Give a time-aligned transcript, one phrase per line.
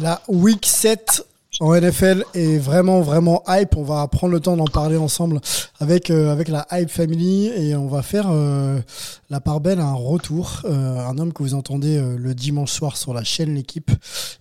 [0.00, 1.24] La week 7
[1.60, 3.76] en NFL est vraiment vraiment hype.
[3.76, 5.40] On va prendre le temps d'en parler ensemble
[5.80, 8.80] avec euh, avec la hype family et on va faire euh,
[9.28, 10.62] la part belle à un retour.
[10.64, 13.90] Euh, un homme que vous entendez le dimanche soir sur la chaîne l'équipe.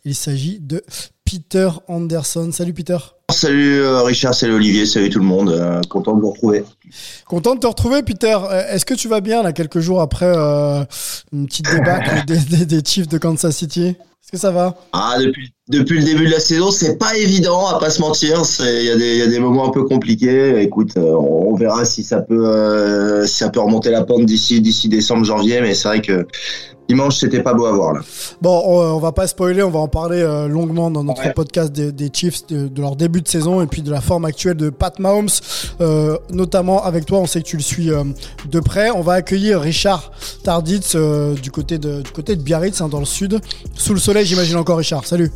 [0.05, 0.83] Il s'agit de
[1.25, 2.49] Peter Anderson.
[2.51, 2.97] Salut Peter.
[3.29, 5.81] Salut Richard, salut Olivier, salut tout le monde.
[5.89, 6.63] Content de vous retrouver.
[7.25, 8.37] Content de te retrouver, Peter.
[8.69, 10.33] Est-ce que tu vas bien là quelques jours après
[11.31, 13.95] une petite débâcle des, des, des Chiefs de Kansas City?
[14.23, 14.75] Est-ce que ça va?
[14.93, 15.15] Ah,
[15.67, 18.43] depuis, le début de la saison, c'est pas évident, à pas se mentir.
[18.59, 20.61] Il y, a des- moments un peu compliqués.
[20.61, 24.61] Écoute, euh, on verra si ça peut, euh, si ça peut remonter la pente d'ici
[24.61, 25.61] décembre, janvier.
[25.61, 26.27] Mais c'est vrai que
[26.93, 28.01] dimanche, c'était pas beau à voir là.
[28.41, 31.33] Bon, on, on va pas spoiler, on va en parler euh, longuement dans notre Ouais.
[31.33, 34.25] podcast des, des Chiefs, de, de leur début de saison et puis de la forme
[34.25, 35.29] actuelle de Pat Mahomes.
[35.81, 38.03] Euh, notamment avec toi, on sait que tu le suis euh,
[38.49, 38.89] de près.
[38.91, 40.11] On va accueillir Richard
[40.43, 43.39] Tarditz euh, du côté de du côté de Biarritz, hein, dans le sud,
[43.75, 45.05] sous le soleil, j'imagine encore Richard.
[45.05, 45.31] Salut.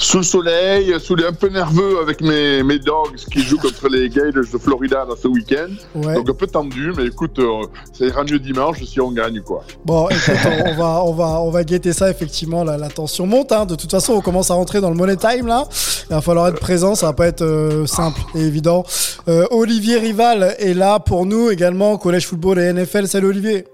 [0.00, 3.88] Sous le soleil, sous les un peu nerveux avec mes, mes dogs qui jouent contre
[3.88, 5.70] les Gators de Florida dans ce week-end.
[5.96, 6.14] Ouais.
[6.14, 9.64] Donc un peu tendu, mais écoute, euh, ça ira mieux dimanche si on gagne quoi.
[9.84, 12.62] Bon, écoute, on, on va, on va, on va guetter ça effectivement.
[12.62, 13.50] La, la tension monte.
[13.50, 13.66] Hein.
[13.66, 15.66] De toute façon, on commence à rentrer dans le money time là.
[16.10, 16.94] Il va falloir être présent.
[16.94, 18.84] Ça va pas être euh, simple et évident.
[19.28, 21.98] Euh, Olivier Rival est là pour nous également.
[21.98, 23.08] Collège football et NFL.
[23.08, 23.64] Salut Olivier.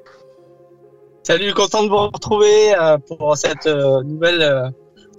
[1.27, 4.69] Salut, content de vous retrouver euh, pour cette euh, nouvelle euh,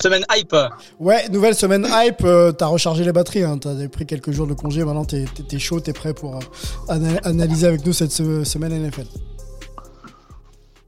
[0.02, 0.56] semaine hype.
[1.00, 2.24] Ouais, nouvelle semaine hype.
[2.24, 3.44] euh, T'as rechargé les batteries.
[3.44, 3.58] Hein.
[3.58, 4.84] T'as pris quelques jours de congé.
[4.84, 5.80] Maintenant, t'es t'es- t'es chaud.
[5.80, 6.40] T'es prêt pour euh,
[6.90, 9.06] ana- analyser avec nous cette se- semaine NFL.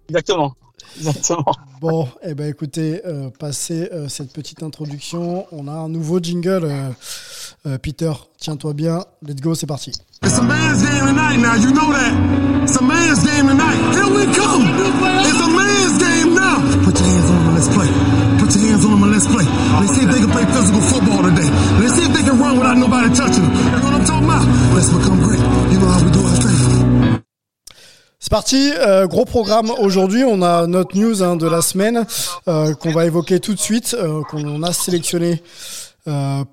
[0.09, 0.53] Exactement.
[0.97, 1.45] Exactement.
[1.81, 6.61] Bon, eh ben écoutez, euh, passé euh, cette petite introduction, on a un nouveau jingle.
[6.63, 6.89] euh,
[7.67, 9.03] euh, Peter, tiens-toi bien.
[9.21, 9.91] Let's go, c'est parti.
[10.23, 12.63] It's a man's game tonight now, you know that.
[12.63, 13.66] It's a man's game tonight.
[19.17, 19.81] Your hands on them and let's play.
[19.81, 21.49] Let's see if they can play physical football today.
[21.79, 23.53] Let's see if they can run without nobody touching them.
[23.53, 24.47] You know what I'm talking about?
[24.75, 25.39] Let's become great.
[25.71, 27.23] You know how we do our thing.
[28.19, 30.23] C'est parti, euh, gros programme aujourd'hui.
[30.23, 32.05] On a notre news hein, de la semaine
[32.47, 35.41] euh, qu'on va évoquer tout de suite, euh, qu'on a sélectionné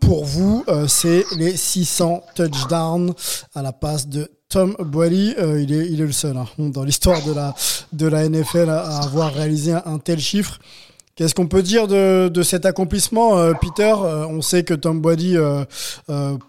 [0.01, 0.65] pour vous.
[0.89, 3.15] C'est les 600 touchdowns
[3.55, 5.37] à la passe de Tom Boily.
[5.39, 7.55] Il, est, il est le seul hein, dans l'histoire de la,
[7.93, 10.59] de la NFL à, avoir réalisé un tel chiffre.
[11.17, 13.95] Qu'est-ce qu'on peut dire de, cet accomplissement, euh, Peter?
[14.03, 15.65] Euh, On sait que Tom Brady euh,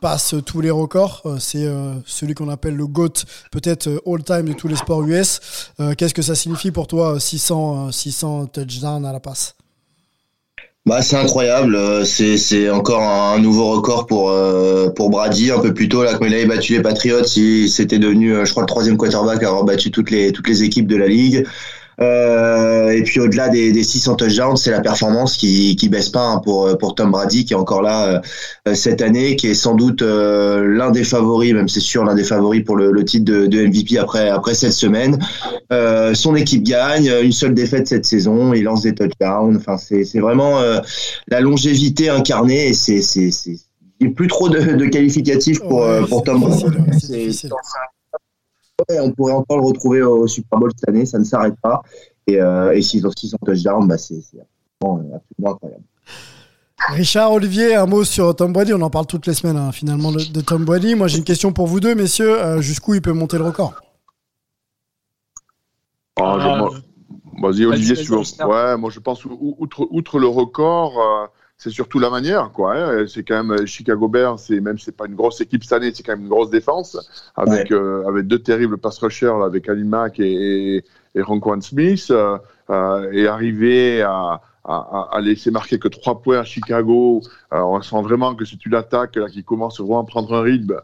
[0.02, 1.22] passe tous les records.
[1.40, 1.68] C'est
[2.06, 5.40] celui qu'on appelle le GOAT, peut-être all-time de tous les sports US.
[5.98, 9.56] Qu'est-ce que ça signifie pour toi, euh, 600, euh, 600 touchdowns à la passe?
[10.88, 11.78] Bah, c'est incroyable.
[12.06, 15.52] C'est, encore un nouveau record pour, Brady.
[15.52, 18.50] Un peu plus tôt, là, quand il avait battu les Patriots, il, c'était devenu, je
[18.50, 21.46] crois, le troisième quarterback à avoir battu toutes les équipes de la ligue.
[22.02, 26.26] Euh, et puis au-delà des, des 600 touchdowns, c'est la performance qui qui baisse pas
[26.28, 28.22] hein, pour pour Tom Brady qui est encore là
[28.68, 32.16] euh, cette année, qui est sans doute euh, l'un des favoris, même c'est sûr l'un
[32.16, 35.20] des favoris pour le, le titre de, de MVP après après cette semaine.
[35.72, 39.58] Euh, son équipe gagne, une seule défaite cette saison, il lance des touchdowns.
[39.58, 40.80] Enfin c'est c'est vraiment euh,
[41.28, 43.58] la longévité incarnée et c'est c'est c'est
[44.02, 46.66] il n'y a plus trop de, de qualificatifs pour Ouais, euh, pour Tom Brady.
[47.32, 47.48] c'est.
[48.90, 51.82] Ouais, on pourrait encore le retrouver au Super Bowl cette année, ça ne s'arrête pas.
[52.28, 54.38] Et, euh, et s'ils ont 600 touchdowns, bah c'est c'est
[54.82, 55.84] absolument, euh, absolument incroyable.
[56.90, 58.74] Richard, Olivier, un mot sur Tom Brady.
[58.74, 60.94] On en parle toutes les semaines, hein, finalement, de, de Tom Brady.
[60.96, 62.38] Moi, j'ai une question pour vous deux, messieurs.
[62.40, 63.74] Euh, Jusqu'où il peut monter le record?
[66.20, 66.72] Ah, je- Ah, moi-
[67.42, 68.18] Vas-y, Olivier, vas-y, si tu veux.
[68.20, 68.50] Richard.
[68.50, 71.28] Ouais, moi je pense, ou- outre, outre le record, euh,
[71.58, 72.76] c'est surtout la manière, quoi.
[72.76, 73.06] hein.
[73.08, 76.04] C'est quand même Chicago Bears, c'est même c'est pas une grosse équipe cette année, c'est
[76.04, 76.98] quand même une grosse défense
[77.36, 80.84] avec euh, avec deux terribles pass rushers là, avec Ali Mack et, et,
[81.16, 82.38] et Ronquan Smith, euh,
[82.70, 87.22] euh, et arriver à, à, laisser marquer que trois points à Chicago.
[87.52, 90.42] Alors, on sent vraiment que c'est une attaque là, qui commence vraiment à prendre un
[90.42, 90.82] rythme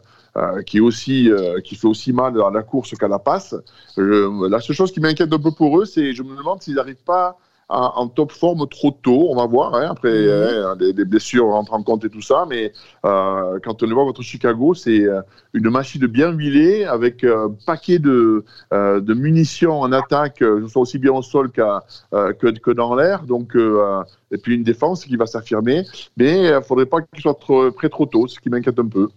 [0.64, 1.30] qui est aussi,
[1.64, 3.54] qui fait aussi mal à la course qu'à la passe.
[3.98, 7.04] la seule chose qui m'inquiète un peu pour eux, c'est je me demande s'ils n'arrivent
[7.04, 7.36] pas
[7.68, 9.28] en, top forme trop tôt.
[9.30, 9.74] On va voir.
[9.74, 10.64] Hein, après, mhm.
[10.64, 12.46] hein, les, blessures rentrent en compte et tout ça.
[12.48, 12.72] Mais
[13.04, 15.22] euh, quand on le voit contre Chicago, c'est euh,
[15.54, 20.82] une machine bien huilée avec un paquet de, euh, de munitions en attaque, ce soit
[20.82, 23.24] aussi bien au sol que, que dans l'air.
[23.24, 23.56] Donc,
[24.30, 25.84] et puis une défense qui va s'affirmer.
[26.16, 28.88] Mais il ne faudrait pas qu'il soit trop, prêt trop tôt, ce qui m'inquiète un
[28.88, 29.08] peu.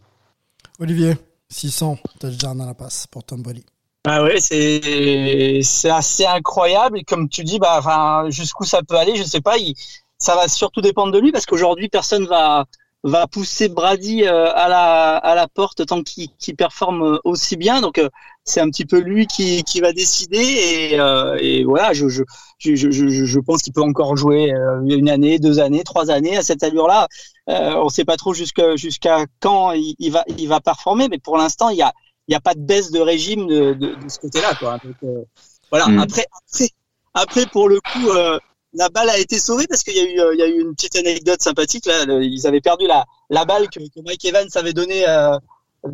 [0.79, 1.13] Olivier,
[1.49, 3.65] 600 touchdowns à la passe pour Tom Brady.
[4.07, 8.95] Ah ouais, c'est c'est assez incroyable et comme tu dis, bah enfin jusqu'où ça peut
[8.97, 9.57] aller, je sais pas.
[9.57, 9.73] Il,
[10.19, 12.65] ça va surtout dépendre de lui parce qu'aujourd'hui personne va
[13.03, 17.81] va pousser Brady euh, à la à la porte tant qu'il qu'il performe aussi bien.
[17.81, 18.09] Donc euh,
[18.43, 22.21] c'est un petit peu lui qui qui va décider et, euh, et voilà, je je
[22.59, 24.51] je je, je pense qu'il peut encore jouer
[24.87, 27.07] une année, deux années, trois années à cette allure-là.
[27.47, 31.69] on sait pas trop jusqu'à jusqu'à quand il va il va performer, mais pour l'instant
[31.69, 31.91] il y a
[32.27, 34.55] il n'y a pas de baisse de régime de, de, de ce côté-là.
[34.55, 34.79] Quoi.
[34.83, 35.23] Donc, euh,
[35.69, 35.87] voilà.
[35.87, 35.99] Mm.
[35.99, 36.69] Après, après,
[37.13, 38.39] après, pour le coup, euh,
[38.73, 40.59] la balle a été sauvée parce qu'il y a eu, euh, il y a eu
[40.59, 41.85] une petite anecdote sympathique.
[41.85, 45.05] Là, ils avaient perdu la, la balle que, que Mike Evans avait donnée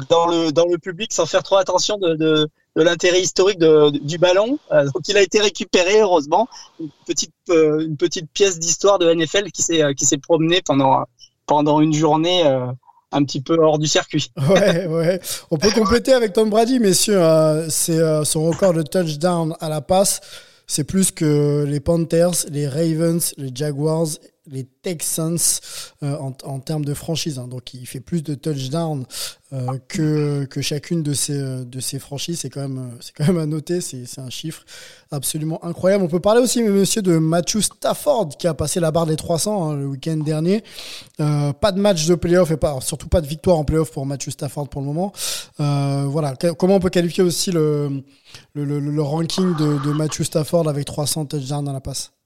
[0.09, 2.47] dans le dans le public sans faire trop attention de, de,
[2.77, 4.57] de l'intérêt historique de, du ballon.
[4.71, 6.47] donc, il a été récupéré heureusement.
[6.79, 11.03] Une petite une petite pièce d'histoire de NFL qui s'est qui s'est promenée pendant
[11.45, 12.45] pendant une journée
[13.11, 14.31] un petit peu hors du circuit.
[14.49, 15.19] ouais, ouais.
[15.49, 17.21] On peut compléter avec Tom Brady, messieurs.
[17.69, 20.21] C'est euh, son record de touchdown à la passe.
[20.67, 24.07] C'est plus que les Panthers, les Ravens, les Jaguars
[24.47, 25.37] les Texans
[26.03, 27.37] euh, en, termes de franchise.
[27.37, 27.47] Hein.
[27.47, 29.05] Donc il fait plus de touchdowns
[29.53, 32.39] euh, que, que chacune de ces, de ces franchises.
[32.39, 34.63] C'est quand, même, quand même à noter, c'est un chiffre
[35.11, 36.03] absolument incroyable.
[36.03, 39.71] On peut parler aussi, monsieur, de Matthew Stafford qui a passé la barre des 300
[39.71, 40.63] hein, le week-end dernier.
[41.19, 44.05] Euh, pas de match de playoff et pas, surtout pas de victoire en playoff pour
[44.05, 45.11] Matthew Stafford pour le moment.
[45.57, 46.35] voilà.
[46.57, 48.03] Comment on peut qualifier aussi le,
[48.55, 52.11] le, ranking de, de Matthew Stafford avec 300 touchdowns dans la passe?
[52.11, 52.20] euh,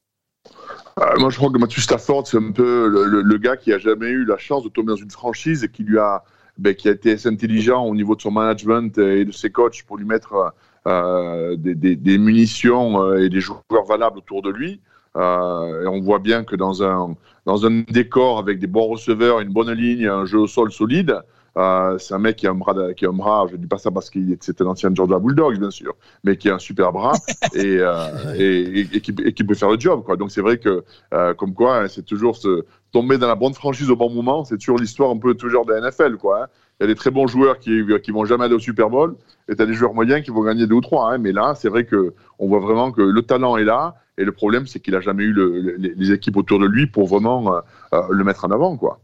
[1.18, 4.24] moi, je crois que Matthew Stafford, c'est un peu le, gars qui a jamais eu
[4.24, 6.24] la chance de tomber dans une franchise et qui lui a,
[6.58, 9.84] ben, qui a été assez intelligent au niveau de son management et de ses coachs
[9.84, 10.54] pour lui mettre
[10.88, 14.80] euh, des, munitions euh, et des joueurs valables autour de lui.
[15.18, 17.16] Euh, et on voit bien que dans un,
[17.46, 21.22] dans un décor avec des bons receveurs, une bonne ligne, un jeu au sol solide,
[21.58, 23.46] euh, c'est un mec qui a un bras, qui a un bras.
[23.50, 26.50] Je dis pas ça parce qu'il c'était un ancien Georgia Bulldogs, bien sûr, mais qui
[26.50, 27.14] a un super bras
[27.54, 30.04] et, euh, et, et, qui, et, qui, peut faire le job.
[30.04, 30.18] Quoi.
[30.18, 33.54] Donc c'est vrai que, euh, comme quoi, hein, c'est toujours se tomber dans la bonne
[33.54, 34.44] franchise au bon moment.
[34.44, 36.44] C'est toujours l'histoire un peu toujours de la NFL, quoi.
[36.44, 36.48] Hein.
[36.80, 39.16] Il y a des très bons joueurs qui qui vont jamais aller au Super Bowl,
[39.48, 41.14] et tu as des joueurs moyens qui vont gagner deux ou trois.
[41.14, 41.20] Hein.
[41.20, 44.34] Mais là, c'est vrai que on voit vraiment que le talent est là, et le
[44.34, 47.62] problème, c'est qu'il a jamais eu le, les, équipes autour de lui pour vraiment
[47.94, 49.00] le mettre en avant, quoi.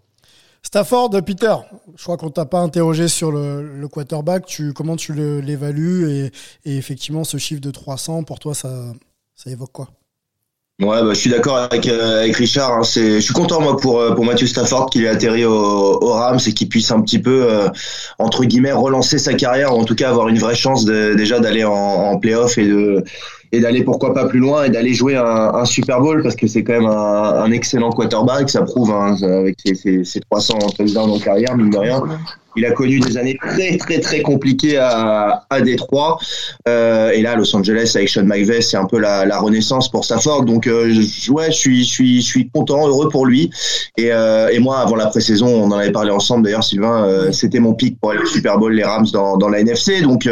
[0.63, 1.55] Stafford, Peter,
[1.97, 4.45] je crois qu'on t'a pas interrogé sur le, quarterback.
[4.45, 6.31] Tu, comment tu l'évalues
[6.65, 8.69] et, effectivement, ce chiffre de 300, pour toi, ça,
[9.35, 9.89] ça évoque quoi?
[10.81, 12.71] Ouais, bah, je suis d'accord avec, euh, Richard.
[12.71, 12.81] Hein.
[12.83, 16.53] je suis content moi pour euh, pour Matthew Stafford qu'il ait atterri au, Rams et
[16.53, 17.69] qu'il puisse un petit peu euh,
[18.17, 21.63] entre guillemets relancer sa carrière, ou en tout cas avoir une vraie chance déjà d'aller
[21.63, 23.03] en, en playoff et de
[23.51, 26.63] et d'aller pourquoi pas plus loin et d'aller jouer un, Super Bowl parce que c'est
[26.63, 28.49] quand même un, un, excellent quarterback.
[28.49, 32.01] Ça prouve hein, avec ses, ses, ses 300 touchdowns en carrière, mine de rien.
[32.55, 36.19] Il a connu des années très très très compliquées à, à Détroit.
[36.67, 40.05] Euh, et là, Los Angeles avec Sean McVay, c'est un peu la, la, renaissance pour
[40.05, 40.45] Stafford.
[40.45, 40.93] Donc euh,
[41.29, 43.49] ouais, je suis je suis je suis content, heureux pour lui.
[43.97, 47.05] Et, euh, et moi, avant la pré-saison, on en avait parlé ensemble d'ailleurs, Sylvain.
[47.05, 50.01] Euh, c'était mon pic pour aller au Super Bowl, les Rams dans, dans la NFC.
[50.01, 50.27] Donc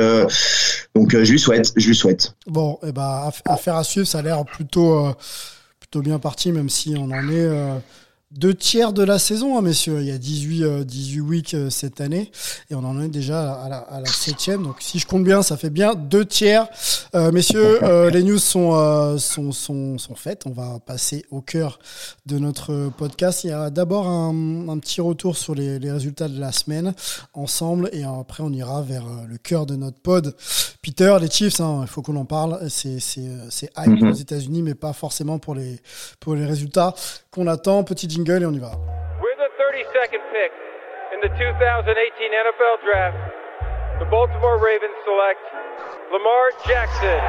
[0.96, 2.34] donc je lui souhaite, je lui souhaite.
[2.48, 5.08] Bon, et eh ben affaire à suivre, ça a l'air plutôt
[5.80, 7.50] plutôt bien parti, même si on en est
[8.32, 10.02] deux tiers de la saison, hein, messieurs.
[10.02, 12.32] Il y a 18, 18 euh, weeks euh, cette année
[12.70, 14.64] et on en est déjà à la, à la septième.
[14.64, 16.68] Donc si je compte bien, ça fait bien deux tiers.
[17.16, 20.44] Euh, messieurs, les news sont, sont, sont, sont, faites.
[20.46, 21.80] On va passer au cœur
[22.28, 23.44] de notre podcast.
[23.46, 26.94] Il y a d'abord un, un, petit retour sur les, les, résultats de la semaine
[27.34, 30.36] ensemble et après on ira vers le cœur de notre pod.
[30.82, 32.70] Peter, les Chiefs, hein, il faut qu'on en parle.
[32.70, 35.80] C'est hype mm aux États-Unis, mais pas forcément pour les,
[36.20, 36.94] pour les résultats
[37.32, 37.84] qu'on attend.
[37.84, 38.72] Petit jingle et on y va.
[39.22, 40.52] With the 32nd pick
[41.14, 43.18] in the 2018 NFL Draft,
[44.00, 45.42] the Baltimore Ravens select
[46.12, 47.22] Lamar Jackson.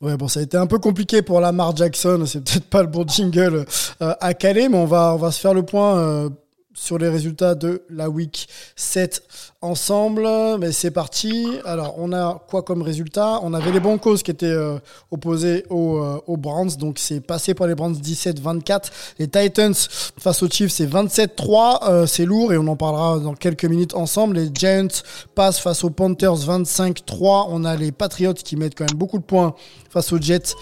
[0.00, 2.24] Ouais, bon, ça a été un peu compliqué pour Lamar Jackson.
[2.26, 3.64] C'est peut-être pas le bon jingle
[4.02, 5.96] euh, à caler, mais on va, on va se faire le point.
[5.96, 6.28] Euh,
[6.74, 9.22] sur les résultats de la week 7
[9.60, 10.28] ensemble.
[10.58, 11.46] Mais c'est parti.
[11.64, 13.40] Alors, on a quoi comme résultat?
[13.42, 14.78] On avait les Broncos qui étaient euh,
[15.10, 16.76] opposés aux, euh, aux, Browns.
[16.78, 18.90] Donc, c'est passé par les Browns 17-24.
[19.18, 19.74] Les Titans
[20.18, 21.88] face aux Chiefs, c'est 27-3.
[21.88, 24.36] Euh, c'est lourd et on en parlera dans quelques minutes ensemble.
[24.36, 24.88] Les Giants
[25.34, 27.46] passent face aux Panthers 25-3.
[27.48, 29.54] On a les Patriots qui mettent quand même beaucoup de points
[29.92, 30.54] face aux Jets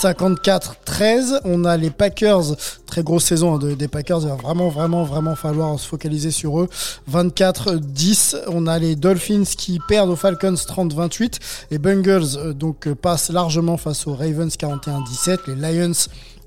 [0.00, 1.40] 54-13.
[1.44, 4.20] On a les Packers, très grosse saison hein, des Packers.
[4.22, 6.68] Il va vraiment, vraiment, vraiment falloir se focaliser sur eux.
[7.10, 8.42] 24-10.
[8.48, 11.38] On a les Dolphins qui perdent aux Falcons 30-28.
[11.70, 15.38] Les Bengals euh, donc euh, passent largement face aux Ravens 41-17.
[15.48, 15.92] Les Lions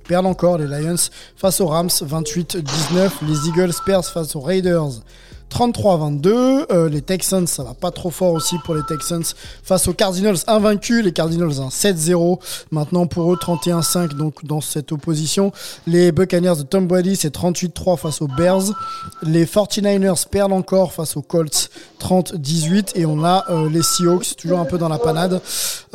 [0.08, 0.96] perdent encore les Lions
[1.36, 3.10] face aux Rams 28-19.
[3.28, 5.02] Les Eagles perdent face aux Raiders
[5.50, 6.66] 33-22.
[6.72, 9.24] Euh, les Texans, ça va pas trop fort aussi pour les Texans
[9.64, 11.04] face aux Cardinals invaincus.
[11.04, 12.40] Les Cardinals 7-0.
[12.72, 15.52] Maintenant pour eux 31-5 donc dans cette opposition.
[15.88, 18.74] Les Buccaneers de Tom Brady c'est 38-3 face aux Bears.
[19.24, 24.60] Les 49ers perdent encore face aux Colts 30-18 et on a euh, les Seahawks toujours
[24.60, 25.42] un peu dans la panade.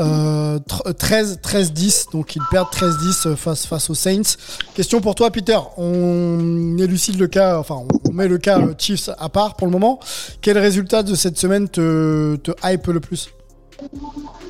[0.01, 0.59] Euh,
[0.99, 4.37] 13 13-10 donc ils perdent 13-10 euh, face face aux Saints.
[4.75, 9.29] Question pour toi Peter, on élucide le cas enfin on met le cas Chiefs à
[9.29, 10.01] part pour le moment.
[10.41, 13.29] Quel résultat de cette semaine te, hype le plus?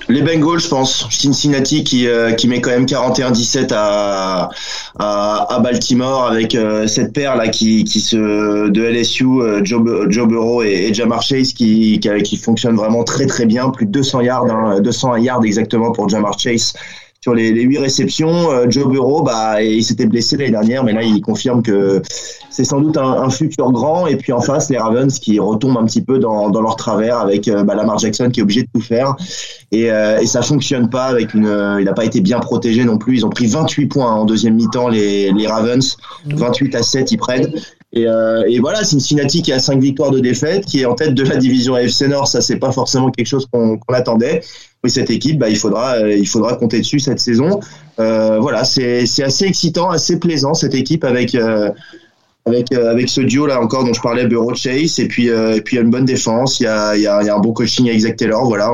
[0.09, 1.09] Les Bengals, je pense.
[1.11, 4.51] Cincinnati qui, euh, qui met quand même 41-17 à,
[4.99, 9.83] à, Baltimore avec euh, cette paire là qui, qui se de LSU, euh, Joe,
[10.29, 14.47] Burrow et, Jamar Chase qui, qui, fonctionne vraiment très très bien, plus de 200 yards,
[14.51, 16.75] hein, 200 yards exactement pour Jamar Chase
[17.25, 18.51] sur les, les 8 réceptions.
[18.51, 22.03] Euh, Joe Burrow, bah, il s'était blessé l'année dernière, mais là, il confirme que
[22.51, 24.07] c'est sans doute un, futur grand.
[24.07, 27.17] Et puis en face, les Ravens qui retombent un petit peu dans, dans leur travers
[27.17, 29.17] avec euh, bah, Lamar Jackson qui est obligé de tout faire.
[29.73, 31.77] Et, euh, et ça fonctionne pas avec une.
[31.79, 33.17] il n'a pas été bien protégé non plus.
[33.17, 35.97] Ils ont pris 28 points en deuxième mi-temps, les, les Ravens.
[36.27, 37.51] 28 à 7, ils prennent.
[37.95, 41.15] Et, euh, et, voilà, Cincinnati qui a 5 victoires de défaite, qui est en tête
[41.15, 44.43] de la division AFC Nord, ça c'est pas forcément quelque chose qu'on attendait.
[44.85, 47.59] Oui, cette équipe, bah, il faudra, euh, il faudra compter dessus cette saison.
[47.99, 51.71] Euh, voilà, c'est assez excitant, assez plaisant cette équipe avec euh,
[52.45, 55.61] avec euh, avec ce duo là encore dont je parlais, Bureau Chase, et puis et
[55.63, 57.35] puis il y a une bonne défense, il y a il y a, y a
[57.35, 58.45] un bon coaching avec Zach Taylor.
[58.45, 58.71] Voilà,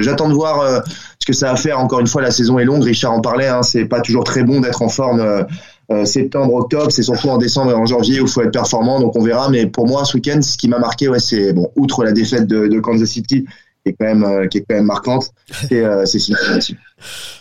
[0.00, 0.82] j'attends de voir
[1.18, 1.78] ce que ça va faire.
[1.78, 2.82] Encore une fois, la saison est longue.
[2.82, 5.22] Richard en parlait, hein, c'est pas toujours très bon d'être en forme.
[6.04, 9.14] septembre, octobre, c'est surtout en décembre et en janvier où il faut être performant, donc
[9.14, 9.50] on verra.
[9.50, 12.46] Mais pour moi, ce week-end, ce qui m'a marqué, ouais, c'est bon, outre la défaite
[12.46, 13.44] de, de Kansas City,
[13.84, 15.32] qui est quand même, euh, qui est quand même marquante,
[15.68, 16.78] c'est euh, significatif.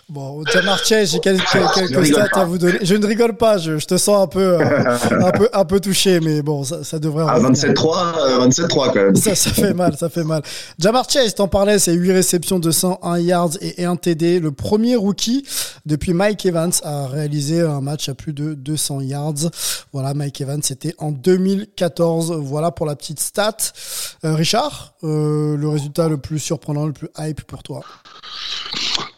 [0.10, 2.80] Bon, Jamar Chase, j'ai quelques, quelques stats à vous donner.
[2.82, 4.60] Je ne rigole pas, je, je te sens un peu, euh,
[5.24, 7.26] un peu, un peu touché, mais bon, ça, ça devrait.
[7.28, 9.16] Ah, 27-3, 27-3 quand même.
[9.16, 10.42] Ça, ça fait mal, ça fait mal.
[10.80, 14.40] Jamar Chase, t'en parlais, c'est 8 réceptions, 201 yards et 1 TD.
[14.40, 15.46] Le premier rookie
[15.86, 19.52] depuis Mike Evans a réalisé un match à plus de 200 yards.
[19.94, 22.32] Voilà, Mike Evans, c'était en 2014.
[22.32, 23.58] Voilà pour la petite stat.
[24.26, 27.82] Euh, Richard, euh, le résultat le plus surprenant, le plus hype pour toi?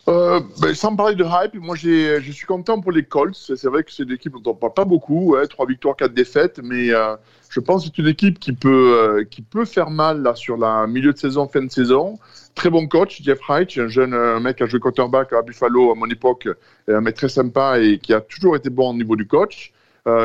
[0.08, 3.36] Euh, ben, sans parler de hype, moi je suis content pour les Colts.
[3.36, 5.96] C'est vrai que c'est une équipe dont on ne parle pas beaucoup, ouais, 3 victoires,
[5.96, 7.16] 4 défaites, mais euh,
[7.50, 10.58] je pense que c'est une équipe qui peut, euh, qui peut faire mal là, sur
[10.58, 12.18] la milieu de saison, fin de saison.
[12.56, 15.92] Très bon coach, Jeff Wright, un jeune un mec qui a joué quarterback à Buffalo
[15.92, 16.50] à mon époque,
[16.88, 19.72] un mec très sympa et qui a toujours été bon au niveau du coach.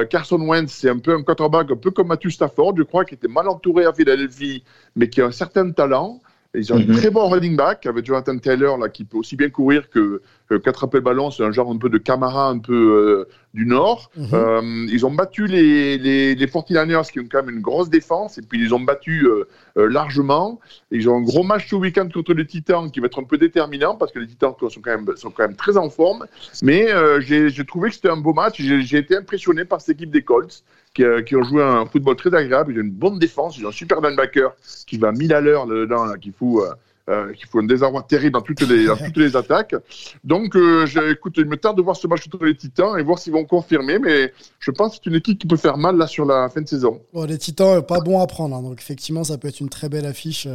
[0.08, 3.14] Carson Wentz, c'est un peu un quarterback un peu comme Matthew Stafford, je crois, qui
[3.14, 4.64] était mal entouré à Philadelphie,
[4.96, 6.22] mais qui a un certain talent.
[6.56, 6.96] Ils ont un mhm.
[6.96, 10.98] très bon running back avec Jonathan Taylor là, qui peut aussi bien courir que, qu'attraper
[10.98, 11.30] le ballon.
[11.30, 14.10] C'est un genre un peu de Camara un peu euh, du Nord.
[14.16, 14.28] Mhm.
[14.32, 18.38] euh, ils ont battu les, les, les 49ers qui ont quand même une grosse défense
[18.38, 19.44] et puis ils ont battu euh,
[19.76, 20.60] largement.
[20.90, 23.38] Ils ont un gros match ce week-end contre les Titans qui va être un peu
[23.38, 26.26] déterminant parce que les Titans sont quand même, sont quand même très en forme.
[26.62, 26.88] Mais
[27.20, 28.60] j'ai, trouvé que c'était un beau match.
[28.60, 30.64] J'ai été impressionné par cette équipe des Colts
[31.00, 32.72] euh, qui, ont joué un football très agréable.
[32.72, 34.54] Ils ont une bonne défense, ils ont un super linebacker
[34.86, 36.62] qui va 1000 à l'heure dedans, qui fout.
[36.62, 36.74] Euh,
[37.08, 39.76] euh, qui fout un désarroi terrible dans toutes les, dans toutes les attaques.
[40.24, 43.20] Donc, euh, écoute, il me tarde de voir ce match contre les Titans et voir
[43.20, 46.08] s'ils vont confirmer, mais je pense que c'est une équipe qui peut faire mal là
[46.08, 47.00] sur la fin de saison.
[47.12, 48.62] Bon, les Titans, pas bon à prendre, hein.
[48.62, 50.48] donc effectivement, ça peut être une très belle affiche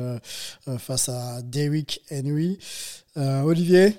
[0.77, 2.60] face à Derrick Henry.
[3.15, 3.95] Olivier,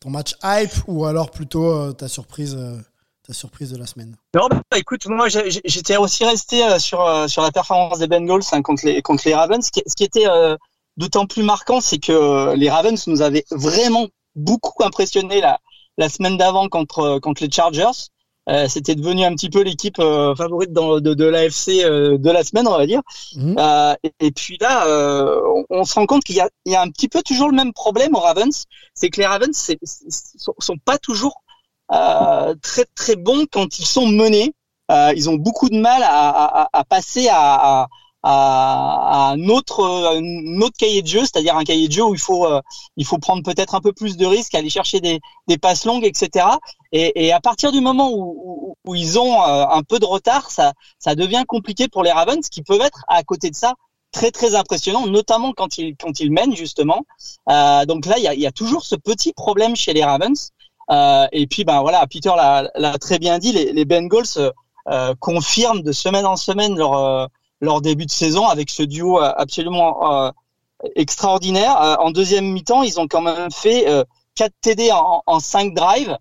[0.00, 2.58] ton match hype ou alors plutôt ta surprise
[3.32, 7.42] surprise de la semaine Non, bah, écoute, moi j'étais aussi resté euh, sur, euh, sur
[7.42, 9.64] la performance des Bengals hein, contre, les, contre les Ravens.
[9.64, 10.56] Ce qui, ce qui était euh,
[10.96, 15.58] d'autant plus marquant, c'est que les Ravens nous avaient vraiment beaucoup impressionné la,
[15.98, 18.08] la semaine d'avant contre, contre les Chargers.
[18.66, 22.76] C'était devenu un petit peu l'équipe favorite dans, de, de l'AFC de la semaine, on
[22.76, 23.00] va dire.
[23.36, 23.54] Mhm.
[24.18, 24.88] Et, puis là,
[25.70, 27.54] on, se rend compte qu'il y a, il y a un petit peu toujours le
[27.54, 29.56] même problème aux Ravens, c'est que les Ravens
[30.36, 31.44] sont, sont pas toujours
[32.62, 34.52] très très bons quand ils sont menés.
[34.90, 36.30] euh, ils ont beaucoup de mal à,
[36.62, 37.86] à, à passer à,
[38.22, 42.20] à, un autre un autre cahier de jeu, c'est-à-dire un cahier de jeu où il
[42.20, 42.60] faut euh,
[42.96, 46.04] il faut prendre peut-être un peu plus de risques, aller chercher des, des passes longues,
[46.04, 46.46] etc.
[46.92, 50.50] Et, et à partir du moment où, où, ils ont euh, un peu de retard,
[50.50, 53.74] ça ça devient compliqué pour les Ravens qui peuvent être à côté de ça
[54.12, 57.04] très très impressionnants, notamment quand ils quand ils mènent justement.
[57.48, 60.50] Euh, donc là, il y a, y a, toujours ce petit problème chez les Ravens.
[60.90, 64.52] Euh, et puis ben voilà, Peter l'a très bien dit, les, les Bengals
[64.88, 67.30] euh, confirment de semaine en semaine leur
[67.60, 70.30] leur début de saison avec ce duo euh, absolument euh,
[70.96, 71.80] extraordinaire.
[71.80, 73.86] Euh, en deuxième mi-temps, ils ont quand même fait
[74.36, 76.16] 4 TD en, en 5 drives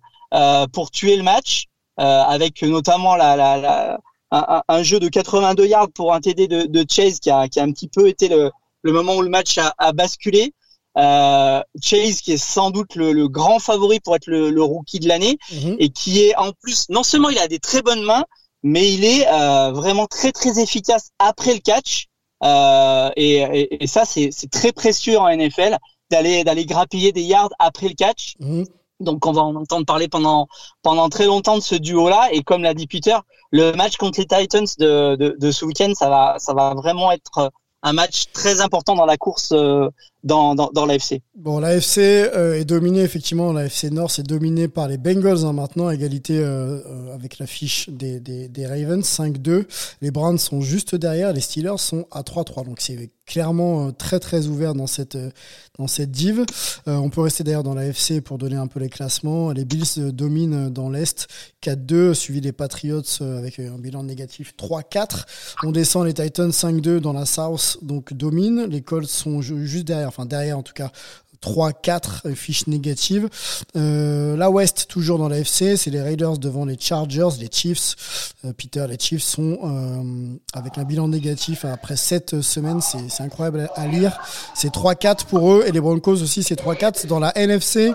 [0.74, 1.66] pour tuer le match,
[1.98, 4.00] avec notamment la, la, la
[4.32, 7.60] un, un, jeu de 82 yards pour un TD de, de Chase qui a, qui
[7.60, 8.52] a un petit peu été le,
[8.84, 10.54] le moment où le match a, a basculé.
[11.00, 15.00] Euh, Chase qui est sans doute le, le, grand favori pour être le, le rookie
[15.00, 15.78] de l'année mm-hmm.
[15.80, 18.26] et qui est en plus non seulement il a des très bonnes mains
[18.64, 22.08] mais il est euh, vraiment très très efficace après le catch.
[22.44, 25.78] Euh, et, et, et, ça, c'est très précieux en NFL
[26.10, 28.36] d'aller d'aller grappiller des yards après le catch.
[28.40, 28.64] Mmh.
[29.02, 30.48] Donc on va en entendre parler pendant
[30.82, 32.30] pendant très longtemps de ce duo-là.
[32.32, 33.18] Et comme l'a dit Peter,
[33.52, 37.12] le match contre les Titans de, de, de ce week-end, ça va ça va vraiment
[37.12, 37.52] être
[37.82, 39.90] un match très important dans la course euh,
[40.24, 41.22] dans, dans, dans l'AFC.
[41.36, 45.90] Bon, l'AFC euh, est dominé effectivement, l'AFC Nord c'est dominé par les Bengals hein, maintenant,
[45.90, 49.66] égalité euh, euh, avec l'affiche des, des, Ravens, 5-2.
[50.02, 54.48] Les Browns sont juste derrière, les Steelers sont à 3-3, donc c'est clairement très très
[54.48, 55.18] ouvert dans cette,
[55.78, 56.46] dans cette div.
[56.88, 59.52] on peut rester d'ailleurs dans l'AFC pour donner un peu les classements.
[59.52, 61.28] Les Bills dominent dans l'Est,
[61.64, 65.26] 4-2, suivi des Patriots avec un bilan négatif 3-4.
[65.64, 68.66] On descend les Titans 5-2 dans la South, donc domine.
[68.66, 70.92] Les Colts sont juste derrière enfin derrière en tout cas
[71.42, 73.30] 3-4 fiches négatives.
[73.76, 78.34] Euh, la West, toujours dans la FC, c'est les Raiders devant les Chargers, les Chiefs.
[78.46, 83.70] Euh, Peter, les Chiefs sont euh, avec un bilan négatif après 7 semaines, c'est incroyable
[83.76, 84.20] à lire.
[84.54, 87.08] C'est 3-4 pour eux et les Broncos aussi, c'est 3-4.
[87.08, 87.94] Dans la NFC,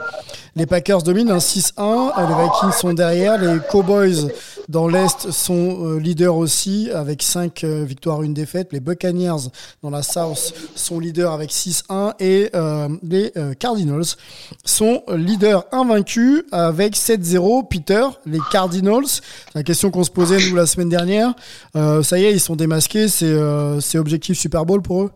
[0.57, 4.31] les Packers dominent un 6-1, les Vikings sont derrière, les Cowboys
[4.69, 8.73] dans l'Est sont euh, leaders aussi avec 5 euh, victoires, une défaite.
[8.73, 9.49] Les Buccaneers
[9.83, 14.17] dans la South sont leaders avec 6-1 et euh, les Cardinals
[14.65, 17.69] sont leaders invaincus avec 7-0.
[17.69, 19.23] Peter, les Cardinals, c'est
[19.55, 21.35] la question qu'on se posait nous la semaine dernière.
[21.75, 25.11] ça y est, ils sont démasqués, c'est objectif Super Bowl pour eux?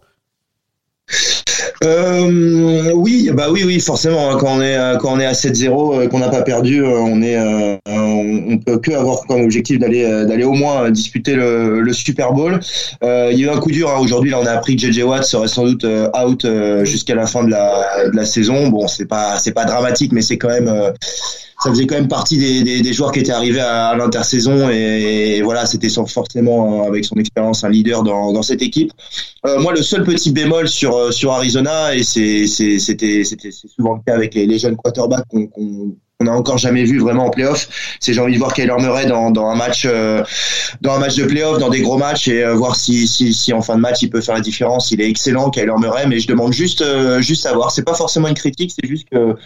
[1.85, 4.31] Euh, oui, bah oui, oui, forcément.
[4.31, 6.89] Hein, quand on est quand on est à 7-0, euh, qu'on n'a pas perdu, euh,
[6.89, 11.93] on est, euh, on, peut que avoir comme objectif d'aller d'aller au moins disputer le,
[11.93, 12.59] Super Bowl.
[13.03, 13.99] Euh, il y a eu un coup dur hein.
[14.01, 14.31] aujourd'hui.
[14.31, 16.47] Là, on a appris que JJ Watt serait sans doute out
[16.85, 18.69] jusqu'à la fin de la de la saison.
[18.69, 20.73] Bon, c'est pas c'est pas dramatique, mais c'est quand même
[21.61, 25.43] ça faisait quand même partie des, des, des, joueurs qui étaient arrivés à, l'intersaison et,
[25.43, 28.93] voilà, c'était forcément avec son expérience un leader dans, dans cette équipe.
[29.45, 34.15] Euh, moi, le seul petit bémol sur euh, sur Arizona et c'était souvent le cas
[34.15, 37.69] avec les, les jeunes quarterbacks qu'on qu'on n'a encore jamais vu vraiment en playoff.
[38.01, 40.25] C'est j'ai envie de voir Kyler Murray dans, dans un match euh,
[40.81, 43.53] dans un match de playoff, dans des gros matchs et euh, voir si, si, si
[43.53, 44.91] en fin de match il peut faire la différence.
[44.91, 46.85] Il est excellent Kyler Murray, mais je demande juste
[47.21, 47.71] juste savoir.
[47.71, 49.37] C'est pas forcément une critique, c'est juste que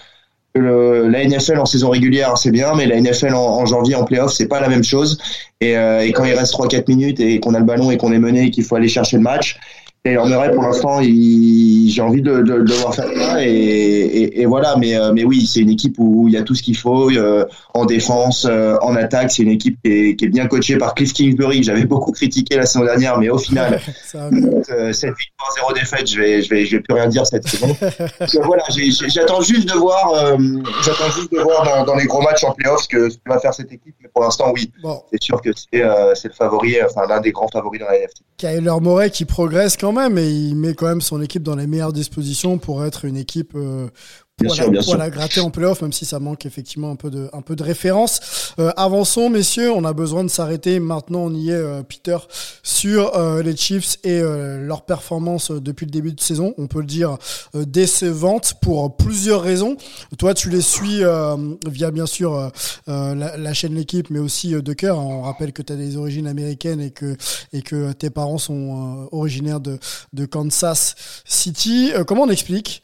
[0.54, 4.32] le, la NFL en saison régulière c'est bien, mais la NFL en, janvier en playoff
[4.32, 5.18] c'est pas la même chose.
[5.60, 8.12] Et, euh, et quand il reste 3-4 minutes et qu'on a le ballon et qu'on
[8.12, 9.58] est mené et qu'il faut aller chercher le match,
[10.04, 14.40] et on aurait pour l'instant, j'ai envie de, de, de, voir faire ça et, et,
[14.40, 14.74] et, voilà.
[14.76, 17.08] Mais, euh, mais oui, c'est une équipe où il y a tout ce qu'il faut
[17.12, 19.30] euh, en défense, euh, en attaque.
[19.30, 22.10] C'est une équipe qui est, qui est, bien coachée par Cliff Kingsbury, que j'avais beaucoup
[22.10, 26.66] critiqué la saison dernière, mais au final, cette victoire zéro défaite, je vais, je vais,
[26.66, 27.68] je vais plus rien dire cette saison.
[28.42, 28.64] voilà,
[29.08, 30.36] j'attends juste de voir,
[30.84, 33.28] j'attends juste de voir dans, dans, les gros matchs en playoffs ce que, ce que
[33.28, 33.94] va faire cette équipe.
[34.02, 35.00] Mais pour l'instant, oui, bon.
[35.12, 35.78] c'est sûr que c'est
[36.28, 38.24] le favori, enfin l'un des grands favoris dans la NFC.
[38.36, 41.66] Kyler Moret qui progresse quand même et il met quand même son équipe dans les
[41.66, 43.88] meilleures dispositions pour être une équipe euh,
[44.42, 47.10] pour, bien la, sûr, la gratter en playoff, même si ça manque effectivement un peu
[47.10, 48.20] de, un peu de référence.
[48.58, 50.80] Euh, avançons, messieurs, on a besoin de s'arrêter.
[50.80, 52.16] Maintenant, on y est, euh, Peter,
[52.62, 56.54] sur euh, les Chiefs et leur performance depuis le début de saison.
[56.58, 57.16] On peut le dire
[57.54, 59.76] décevante pour plusieurs raisons.
[60.18, 61.02] Toi, tu les suis
[61.66, 62.50] via bien sûr
[62.86, 64.98] la, la, chaîne L'équipe, mais aussi de cœur.
[64.98, 67.16] On rappelle que tu as des origines américaines et que,
[67.52, 69.78] et que tes parents sont originaires de,
[70.12, 71.92] de Kansas City.
[72.06, 72.82] comment on explique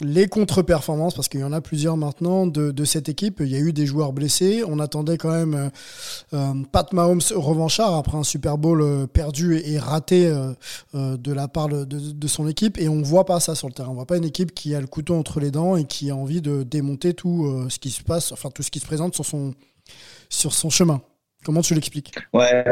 [0.00, 3.40] les contre-performances, parce qu'il y en a plusieurs maintenant, de, cette équipe.
[3.40, 4.62] Il y a eu des joueurs blessés.
[4.66, 5.68] On attendait quand même euh,
[6.32, 10.32] euh Pat Mahomes revanchard après un Super Bowl euh, perdu et, raté
[10.94, 12.78] de la part de, son équipe.
[12.78, 13.90] Et on voit pas ça sur le terrain.
[13.90, 16.16] On voit pas une équipe qui a le couteau entre les dents et qui a
[16.16, 19.26] envie de démonter tout ce qui se passe, enfin tout ce qui se présente sur
[19.26, 19.54] son,
[20.28, 21.02] sur son chemin.
[21.44, 22.14] Comment tu l'expliques?
[22.32, 22.64] Ouais,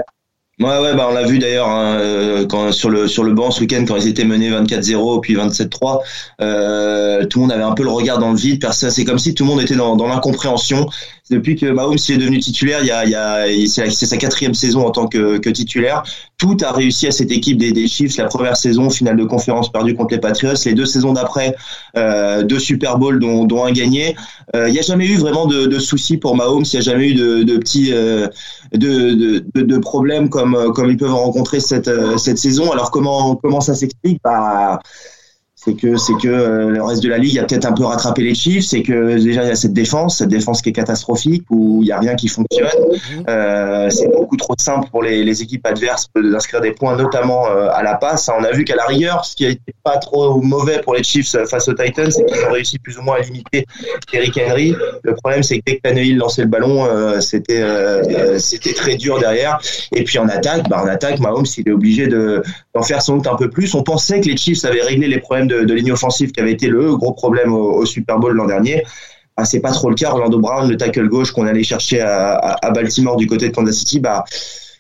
[0.61, 3.53] Ouais, ouais, bah on l'a vu d'ailleurs hein, euh, quand sur le sur le banc
[3.53, 6.03] ce week-end quand ils étaient menés 24-0 puis 27-3,
[6.41, 8.61] euh, tout le monde avait un peu le regard dans le vide.
[8.61, 10.89] Personne, c'est comme si tout le monde était dans, dans l'incompréhension.
[11.31, 14.55] Depuis que Mahomes est devenu titulaire, il y a, il y a c'est sa quatrième
[14.55, 16.03] saison en tant que, que, titulaire.
[16.39, 18.17] Tout a réussi à cette équipe des, des Chiefs.
[18.17, 20.55] La première saison, finale de conférence perdue contre les Patriots.
[20.65, 21.55] Les deux saisons d'après,
[21.97, 24.17] euh, deux Super Bowls dont, dont un gagné.
[24.55, 26.65] Euh, il n'y a jamais eu vraiment de, de soucis pour Mahomes.
[26.65, 28.29] Il n'y a jamais eu de, de petits euh,
[28.73, 32.71] de, de, problèmes comme comme ils peuvent rencontrer cette euh, cette saison.
[32.73, 34.21] Alors comment comment ça s'explique?
[34.25, 34.81] Bah,
[35.61, 38.23] c'est que c'est que euh, le reste de la ligue a peut-être un peu rattrapé
[38.23, 41.45] les Chiefs, c'est que déjà il y a cette défense, cette défense qui est catastrophique
[41.51, 42.69] où il y a rien qui fonctionne.
[43.29, 47.71] Euh, c'est beaucoup trop simple pour les, les équipes adverses d'inscrire des points, notamment euh,
[47.73, 48.29] à la passe.
[48.29, 51.37] On a vu qu'à la rigueur, ce qui été pas trop mauvais pour les Chiefs
[51.47, 53.67] face aux Titans, c'est qu'ils ont réussi plus ou moins à limiter
[54.13, 54.77] Eric Henry.
[55.03, 58.97] Le problème, c'est que dès que Tannehill lançait le ballon, euh, c'était euh, c'était très
[58.97, 59.59] dur derrière.
[59.93, 62.43] Et puis en attaque, bah en attaque, Mahomes il est obligé de
[62.75, 63.75] d'en faire sans doute un peu plus.
[63.75, 66.53] On pensait que les Chiefs avaient réglé les problèmes de, de ligne offensive qui avait
[66.53, 68.85] été le gros problème au, Super Bowl l'an dernier.
[69.37, 70.11] Ah, c'est pas trop le cas.
[70.11, 74.01] Orlando Brown, le tackle gauche qu'on allait chercher à, Baltimore du côté de Kansas City,
[74.01, 74.25] bah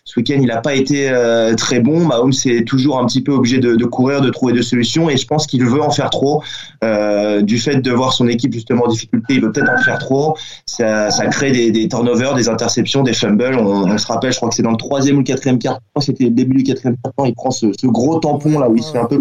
[0.09, 2.07] ce week-end, il n'a pas été euh, très bon.
[2.07, 5.18] Mahomes est toujours un petit peu obligé de, de courir, de trouver des solutions, et
[5.18, 6.42] je pense qu'il veut en faire trop.
[6.83, 9.99] Euh, du fait de voir son équipe justement en difficulté, il veut peut-être en faire
[9.99, 10.35] trop.
[10.64, 13.59] Ça, ça crée des, des, turnovers, des interceptions, des fumbles.
[13.59, 15.79] On, on, se rappelle, je crois que c'est dans le troisième ou le quatrième quart
[16.01, 18.83] c'était le début du quatrième quart il prend ce, ce, gros tampon là où il
[18.83, 19.21] se fait un peu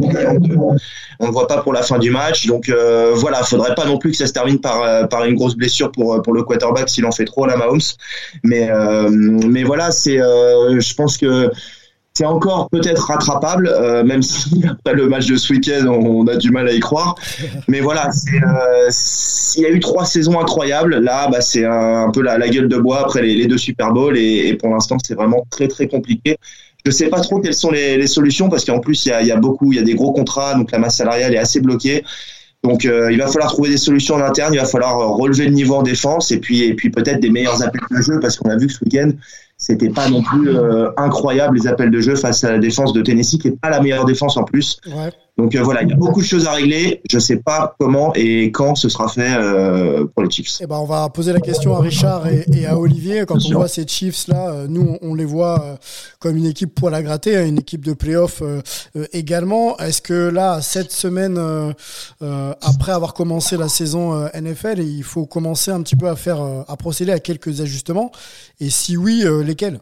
[1.20, 2.46] On ne voit pas pour la fin du match.
[2.46, 5.36] Donc euh, voilà, faudrait pas non plus que ça se termine par, euh, par une
[5.36, 7.82] grosse blessure pour, pour le quarterback s'il en fait trop à la Mahomes.
[8.44, 8.70] Mais,
[9.10, 10.20] mais voilà, c'est
[10.80, 11.52] je pense que
[12.18, 16.36] c'est encore peut-être rattrapable, euh, même si après le match de ce week-end, on, a
[16.36, 17.16] du mal à y croire.
[17.68, 18.90] Mais voilà, euh,
[19.58, 20.96] y a eu trois saisons incroyables.
[20.96, 24.56] Là, bah, c'est un, peu la, gueule de bois après les, deux Super Bowls, et,
[24.56, 26.38] pour l'instant, c'est vraiment très très compliqué.
[26.86, 29.28] Je sais pas trop quelles sont les, solutions parce qu'en plus, il y, a, il
[29.28, 31.60] y a beaucoup, il y a des gros contrats, donc la masse salariale est assez
[31.62, 32.04] bloquée.
[32.64, 35.52] Donc euh, il va falloir trouver des solutions en interne, il va falloir relever le
[35.52, 38.50] niveau en défense et puis et puis peut-être des meilleurs appels de jeu parce qu'on
[38.50, 39.12] a vu que ce week-end
[39.58, 43.02] c'était pas non plus euh, incroyable les appels de jeu face à la défense de
[43.02, 44.80] Tennessee qui est pas la meilleure défense en plus.
[45.38, 47.02] Donc euh, voilà, il y a beaucoup de choses à régler.
[47.10, 50.58] Je sais pas comment et quand ce sera fait euh, pour les Chiefs.
[50.62, 53.26] Eh ben on va poser la question à Richard et, et à Olivier.
[53.28, 53.58] Quand Bien on sûr.
[53.60, 55.76] voit ces Chiefs là, euh, nous on, on les voit euh,
[56.20, 58.62] comme une équipe poil à gratter, hein, une équipe de playoff euh,
[59.14, 59.78] également.
[59.78, 61.38] Est-ce que là, cette semaine
[62.62, 66.76] après avoir commencé la saison NFL, il faut commencer un petit peu à faire, à
[66.78, 68.12] procéder à quelques ajustements?
[68.60, 69.80] Et si oui, lesquels?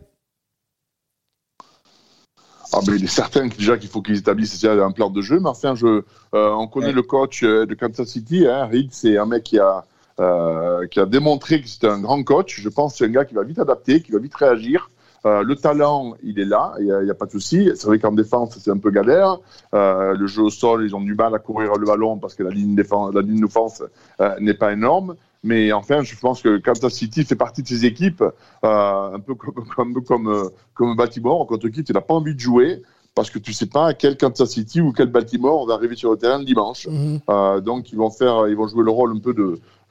[2.74, 5.50] Ah ben, il est certain déjà qu'il faut qu'ils établissent un plan de jeu, mais
[5.50, 6.94] enfin, je, euh, on connaît ouais.
[6.94, 9.86] le coach de Kansas City, hein, Reed, c'est un mec qui a,
[10.20, 12.62] euh, qui a démontré que c'était un grand coach.
[12.62, 14.90] Je pense que c'est un gars qui va vite adapter, qui va vite réagir.
[15.26, 17.72] Euh, le talent, il est là, il n'y a, a, pas de souci.
[17.76, 19.40] C'est vrai qu'en défense, c'est un peu galère.
[19.74, 22.44] Euh, le jeu au sol, ils ont du mal à courir le ballon parce que
[22.44, 23.82] la ligne défense, la ligne d'offense
[24.22, 25.16] euh, n'est pas énorme.
[25.46, 29.36] Mais enfin, je pense que Kansas City fait partie de ces équipes, euh, un peu
[29.36, 32.82] comme, comme, comme, comme Baltimore, contre qui tu n'as pas envie de jouer
[33.16, 35.96] parce que tu sais pas à quel Kansas City ou quel Baltimore on va arriver
[35.96, 36.86] sur le terrain le dimanche.
[36.88, 37.20] -hmm.
[37.30, 39.48] euh, donc ils vont faire, ils vont jouer le rôle un peu de,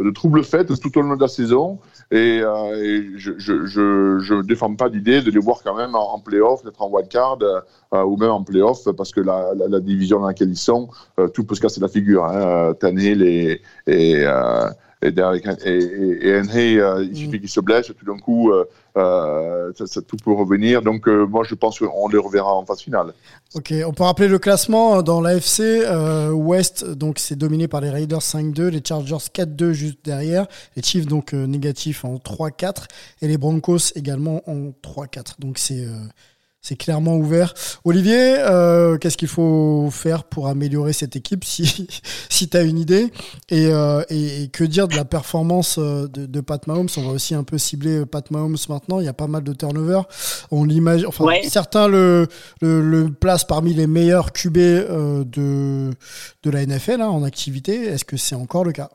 [0.06, 1.78] de trouble fête tout au long de la saison.
[2.10, 5.94] Et, euh, et je, je, je, je défends pas l'idée de les voir quand même
[5.94, 9.66] en, en playoff, d'être en wildcard euh, ou même en playoff, parce que la, la,
[9.74, 10.82] la, division dans laquelle ils sont,
[11.34, 12.22] tout peut se casser la figure.
[12.26, 12.74] Hein.
[12.80, 14.24] Tannehill et, et
[15.04, 18.50] et, et, et, et Henry, euh, il suffit qu'il se blesse, tout d'un coup,
[18.96, 20.82] euh, ça, ça, tout peut revenir.
[20.82, 23.12] Donc, euh, moi, je pense qu'on les reverra en phase finale.
[23.54, 26.84] Ok, on peut rappeler le classement dans l'AFC euh, West.
[26.84, 31.34] Donc, c'est dominé par les Raiders 5-2, les Chargers 4-2 juste derrière, les Chiefs donc
[31.34, 32.84] euh, négatifs en 3-4
[33.22, 35.40] et les Broncos également en 3-4.
[35.40, 35.86] Donc, c'est
[36.64, 37.52] c'est clairement ouvert.
[37.84, 41.86] Olivier, euh, qu'est-ce qu'il faut faire pour améliorer cette équipe si,
[42.30, 43.12] si tu as une idée?
[43.50, 46.88] Et, euh, et, et, que dire de la performance euh, de, de, Pat Mahomes?
[46.96, 48.98] On va aussi un peu cibler Pat Mahomes maintenant.
[48.98, 50.00] Il y a pas mal de turnover.
[50.50, 51.06] On l'imagine.
[51.06, 51.42] Enfin, ouais.
[51.42, 52.28] certains le,
[52.62, 55.90] le, le, placent parmi les meilleurs QB euh, de,
[56.44, 57.84] de la NFL hein, en activité.
[57.84, 58.88] Est-ce que c'est encore le cas?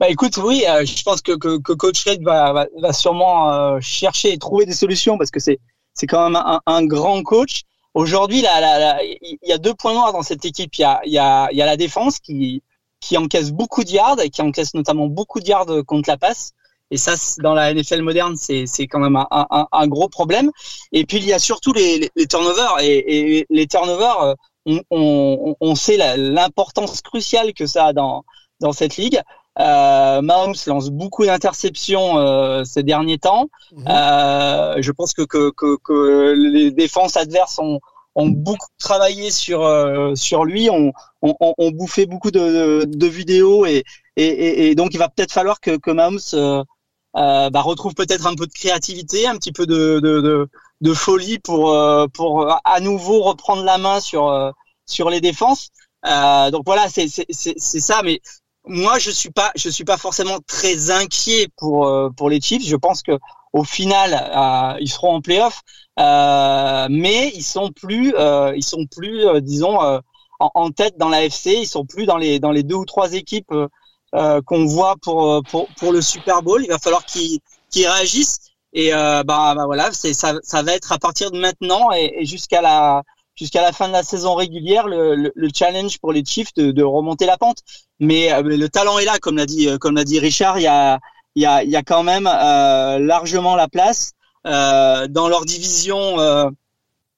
[0.00, 3.50] Bah écoute, oui, euh, je pense que, que, que Coach Red va, va, va sûrement
[3.52, 5.60] euh, chercher et trouver des solutions parce que c'est
[5.94, 7.62] c'est quand même un, un, grand coach.
[7.94, 10.74] Aujourd'hui, il y a deux points noirs dans cette équipe.
[10.76, 12.62] Il y a, y a, y a la défense qui,
[13.00, 16.52] qui encaisse beaucoup de yards et qui encaisse notamment beaucoup de yards contre la passe.
[16.90, 20.50] Et ça, dans la NFL moderne, c'est, quand même un, un, un, gros problème.
[20.92, 22.76] Et puis, il y a surtout les, les, les turnovers.
[22.80, 24.34] Et, et, les turnovers, euh,
[24.66, 28.24] on, on, on sait l'importance cruciale que ça a dans,
[28.60, 29.20] dans cette ligue.
[29.60, 33.48] Euh, Mahomes lance beaucoup d'interceptions euh, ces derniers temps.
[33.72, 33.84] Mhm.
[33.88, 37.78] Euh, je pense que, que, que, que les défenses adverses ont,
[38.16, 43.06] ont beaucoup travaillé sur euh, sur lui, ont, ont, ont bouffé beaucoup de, de, de
[43.06, 43.84] vidéos et,
[44.16, 46.64] et, et, et donc il va peut-être falloir que, que Mahomes euh,
[47.16, 50.48] euh, bah, retrouve peut-être un peu de créativité, un petit peu de, de, de,
[50.80, 54.50] de folie pour euh, pour à nouveau reprendre la main sur euh,
[54.84, 55.68] sur les défenses.
[56.06, 58.20] Euh, donc voilà, c'est c'est c'est c'est ça, mais
[58.66, 62.64] moi je suis pas je suis pas forcément très inquiet pour euh, pour les Chiefs.
[62.66, 63.12] Je pense que
[63.52, 65.60] au final euh, ils seront en playoff,
[66.00, 69.98] euh, mais ils sont plus euh, ils sont plus euh, disons euh,
[70.40, 71.52] en, en tête dans la FC.
[71.54, 73.52] Ils sont plus dans les dans les deux ou trois équipes
[74.46, 76.62] qu'on voit pour pour pour le Super Bowl.
[76.64, 78.38] Il va falloir qu'ils qu'ils réagissent
[78.72, 82.26] et bah, bah voilà c'est ça ça va être à partir de maintenant et, et
[82.26, 83.02] jusqu'à la
[83.34, 86.70] jusqu'à la fin de la saison régulière le, le, le challenge pour les Chiefs de,
[86.70, 87.58] de remonter la pente.
[88.00, 90.58] Mais, euh, le talent est là, comme l'a dit, euh, comme l'a dit Richard.
[90.58, 90.98] Il y a,
[91.34, 94.12] il y a, il y a quand même euh, largement la place
[94.46, 96.20] euh, dans leur division.
[96.20, 96.48] Euh,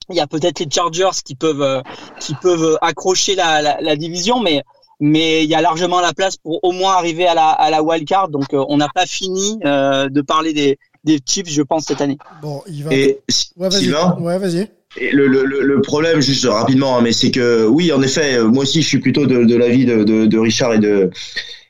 [0.09, 1.83] il y a peut-être les Chargers qui peuvent, euh,
[2.21, 4.63] qui peuvent accrocher la, la, la, division, mais
[5.01, 7.83] mais il y a largement la place pour au moins arriver à la, à la
[7.83, 8.29] wild card.
[8.29, 12.01] Donc euh, on n'a pas fini euh, de parler des, des Chiefs, je pense, cette
[12.01, 12.19] année.
[12.41, 12.95] Bon, il va.
[12.95, 13.21] Et
[13.57, 13.93] Ouais, vas-y.
[14.21, 14.71] Ouais, vas-y.
[14.99, 18.49] Et le, le, le- problème, juste rapidement, hein, mais c'est que oui, en effet, euh,
[18.49, 21.11] moi aussi, je suis plutôt de, de l'avis de, de, de Richard et de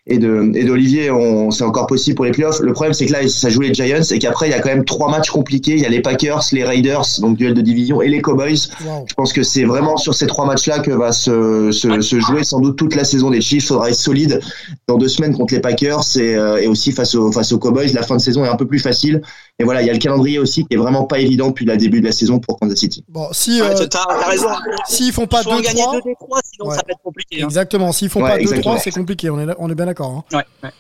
[0.09, 1.11] et de et d'Olivier.
[1.51, 2.61] C'est encore possible pour les playoffs.
[2.61, 4.69] Le problème, c'est que là, ça joue les Giants et qu'après, il y a quand
[4.69, 5.73] même trois matchs compliqués.
[5.73, 8.69] Il y a les Packers, les Raiders, donc duel de division, et les Cowboys.
[8.87, 9.05] Wow.
[9.09, 12.45] Je pense que c'est vraiment sur ces trois matchs-là que va se, se, se jouer
[12.45, 13.65] sans doute toute la saison des Chiefs.
[13.65, 14.41] Il faudra être solide
[14.87, 17.93] dans deux semaines contre les Packers et, euh, et aussi face aux, face aux Cowboys.
[17.93, 19.23] La fin de saison est un peu plus facile.
[19.59, 21.77] Et voilà, il y a le calendrier aussi qui est vraiment pas évident depuis le
[21.79, 23.03] début de la saison pour Kansas City.
[23.09, 24.49] Bon, si Ouais, euh, t'as t'as raison.
[24.87, 26.77] s'ils font pas Il faut en gagner 2-3, deux des trois, sinon Ouais.
[26.77, 27.43] ça va être compliqué.
[27.43, 27.47] hein.
[27.47, 28.79] exactement, s'ils font Ouais, pas 2-3, exactement.
[28.79, 29.31] c'est compliqué.
[29.31, 30.11] On est là- on est bien d'accord.
[30.11, 30.25] hein.
[30.37, 30.71] Ouais, ouais.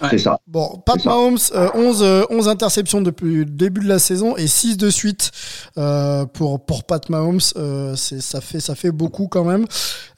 [0.00, 0.08] Ouais.
[0.10, 0.40] C'est ça.
[0.48, 1.04] Bon, Pat.
[1.04, 4.90] Mahomes, euh, 11, euh, 11 interceptions depuis le début de la saison et 6 de
[4.90, 5.30] suite
[5.78, 7.38] euh, pour pour Pat Mahomes.
[7.56, 9.64] Euh, c'est ça fait ça fait beaucoup quand même.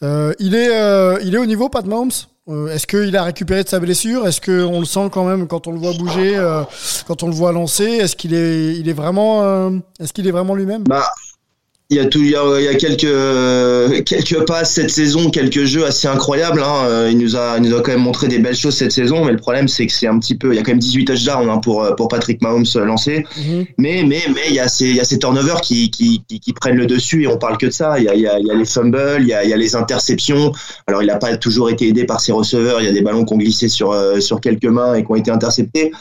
[0.02, 2.12] Euh, il est euh, il est au niveau Pat Mahomes?
[2.48, 4.26] Euh, Est-ce qu'il a récupéré de sa blessure?
[4.26, 6.62] Est-ce qu'on le sent quand même quand on le voit bouger, euh,
[7.06, 7.84] quand on le voit lancer?
[7.84, 10.84] Est-ce qu'il est il est vraiment euh, est-ce qu'il est vraiment lui-même?
[10.84, 11.06] Bah,
[11.90, 14.88] il y a tout, il y a, il y a quelques euh, quelques passes cette
[14.88, 16.62] saison, quelques jeux assez incroyables.
[16.62, 16.86] Hein.
[16.88, 19.22] Euh, Il nous a, il nous a quand même montré des belles choses cette saison,
[19.22, 21.04] mais le problème c'est que c'est un petit peu, il y a quand même 18
[21.04, 22.86] touchdowns hein, pour euh, pour Patrick Mahomes euh.
[22.86, 23.66] Mhm.
[23.76, 26.40] Mais mais mais il y a ces il y a ces turnovers qui qui, qui
[26.40, 27.98] qui prennent le dessus et on parle que de ça.
[27.98, 29.50] Il y a il y a, il y a les fumbles, il y a il
[29.50, 30.52] y a les interceptions.
[30.86, 32.80] Alors il n'a pas toujours été aidé par ses receveurs.
[32.80, 35.12] Il y a des ballons qui ont glissé sur euh, sur quelques mains et qui
[35.12, 35.92] ont été interceptés.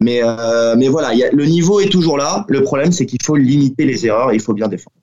[0.00, 2.44] Mais euh, mais voilà, il y a, le niveau est toujours là.
[2.48, 4.97] Le problème c'est qu'il faut limiter les erreurs et il faut bien défendre.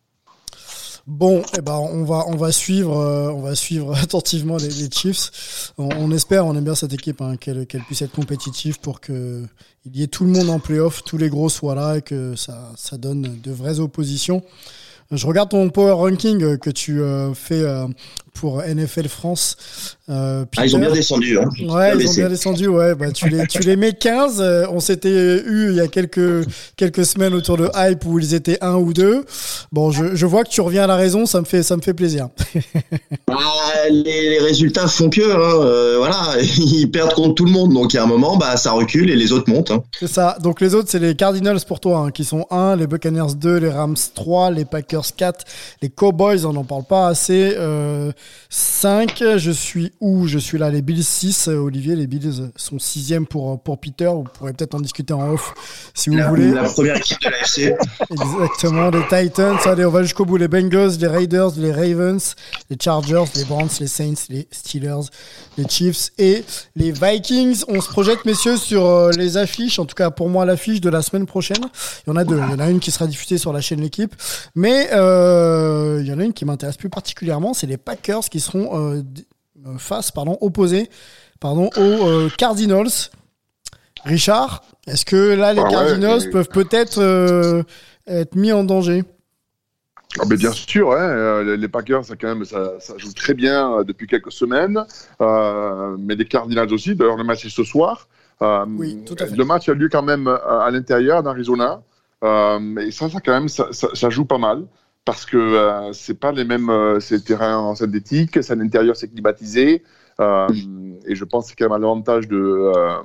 [1.07, 5.71] Bon, eh ben on va on va suivre euh, on va suivre attentivement les, Chiefs.
[5.77, 9.45] On, espère, on aime bien cette équipe hein, qu'elle puisse être compétitive pour que
[9.85, 12.35] il y ait tout le monde en playoff, tous les gros soient là et que
[12.35, 14.41] ça ça donne de vraies oppositions.
[15.11, 17.63] Je regarde ton power ranking euh, que tu euh, fais
[18.35, 19.57] pour NFL France.
[20.09, 20.87] Euh, Ah, ils ont Peter.
[20.91, 21.39] bien descendu.
[21.39, 21.45] Hein.
[21.67, 22.93] Ouais, ils ont bien descendu, ouais.
[22.93, 24.39] Bah, tu les, tu les mets 15.
[24.39, 25.09] euh, on s'était
[25.45, 26.45] eu il y a quelques,
[26.75, 29.25] quelques semaines autour de Hype où ils étaient un ou deux.
[29.71, 31.81] Bon, je, je vois que tu reviens à la raison, ça me fait, ça me
[31.81, 32.27] fait plaisir.
[33.37, 37.73] Ah, les, les résultats font que, hein, euh, voilà, ils perdent contre tout le monde.
[37.73, 39.71] Donc, il y a un moment, bah, ça recule et les autres montent.
[39.71, 39.83] Hein.
[39.99, 40.37] C'est ça.
[40.41, 43.57] Donc les autres, c'est les Cardinals pour toi, hein, qui sont 1, les Buccaneers 2,
[43.57, 45.43] les Rams 3, les Packers 4,
[45.81, 48.11] les Cowboys, on n'en parle pas assez, euh,
[48.49, 49.23] 5.
[49.37, 50.27] Je suis où?
[50.27, 51.47] Je suis là, les Bills 6.
[51.47, 54.07] Euh, Olivier, les Bills sont 6 pour, pour Peter.
[54.07, 55.53] Vous pourrez peut-être en discuter en off
[55.93, 56.51] si vous La, voulez.
[56.51, 57.75] la première équipe de l'AFC.
[58.11, 62.35] Exactement, les Titans, allez, on va jusqu'au bout, les Bengals, les Raiders, les Ravens,
[62.69, 65.09] les Chargers, les Browns, les Saints, les Steelers,
[65.57, 66.43] les Chiefs et
[66.75, 67.63] les Vikings.
[67.67, 70.89] On se projette, messieurs, sur euh, les affiches, en tout cas pour moi l'affiche de
[70.89, 71.63] la semaine prochaine.
[72.05, 73.61] Il y en a deux, il y en a une qui sera diffusée sur la
[73.61, 74.15] chaîne L'équipe,
[74.55, 78.39] mais euh, il y en a une qui m'intéresse plus particulièrement, c'est les Packers qui
[78.39, 79.01] seront euh,
[79.67, 80.89] euh, face, pardon, opposés
[81.39, 82.87] pardon, aux euh, Cardinals.
[84.03, 87.63] Richard, est-ce que là les Ah ouais, Cardinals peuvent peut-être euh,
[88.07, 89.03] être mis en danger?
[90.19, 93.83] Ah, mais bien sûr, hein, les- Packers, ça, quand même, ça, ça joue très bien
[93.83, 94.79] depuis quelques semaines.
[95.19, 96.95] Euh, mais les Cardinals aussi.
[96.95, 98.07] D'ailleurs, le match est ce soir.
[98.41, 99.35] Euh, Oui, tout à fait.
[99.35, 101.81] Le match a lieu quand même à l'intérieur, en Arizona.
[102.23, 104.65] Euh, et ça, ça, quand même, ça joue pas mal.
[105.05, 106.69] Parce que euh, c'est pas les mêmes.
[106.69, 109.83] Euh, c'est terrain en synthétique, c'est à l'intérieur, c'est climatisé.
[110.19, 110.47] Euh,
[111.05, 113.03] et je pense c'est quand même à l'avantage de, euh,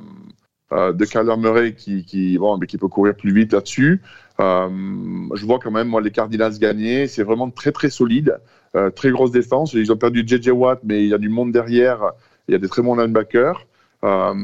[0.73, 4.01] euh, de Kyler Murray qui, qui, bon, mais qui peut courir plus vite là-dessus.
[4.41, 4.69] Euh,
[5.35, 7.07] je vois quand même moi, les Cardinals gagner.
[7.07, 8.39] C'est vraiment très très solide,
[8.95, 9.75] très grosse défense.
[9.75, 12.13] Ils ont perdu JJ Watt, mais il y a du monde derrière.
[12.49, 13.67] Il y a des très bons linebackers.
[14.03, 14.35] Euh,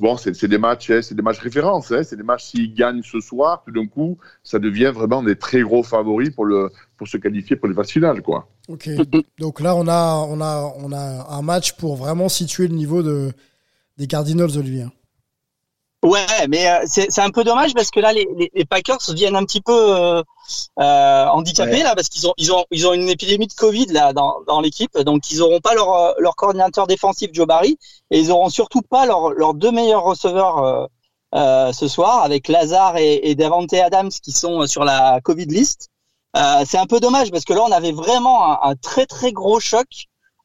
[0.00, 1.92] bon, c'est des matchs, hein, c'est des matchs références.
[1.92, 5.36] Hein, c'est des matchs s'ils gagnent ce soir, tout d'un coup, ça devient vraiment des
[5.36, 8.48] très gros favoris pour le pour se qualifier pour les phases finales, quoi.
[8.68, 8.88] Ok.
[9.38, 13.02] Donc là, on a on a on a un match pour vraiment situer le niveau
[13.02, 13.32] de
[13.96, 14.86] des Cardinals, Olivier.
[16.02, 19.44] Ouais, mais euh, c'est un peu dommage parce que là, les, les, Packers viennent un
[19.44, 20.22] petit peu euh,
[20.78, 24.14] euh, handicapés là parce qu'ils ont ils ont ils ont une épidémie de Covid là
[24.14, 27.78] dans, dans l'équipe, donc ils auront pas leur euh, leur coordinateur défensif Joe Barry
[28.10, 30.88] et ils auront surtout pas leurs leurs deux meilleurs receveurs
[31.34, 35.90] euh, ce soir avec Lazare et, et Davante Adams qui sont sur la Covid list.
[36.64, 39.60] c'est un peu dommage parce que là on avait vraiment un, un très très gros
[39.60, 39.86] choc.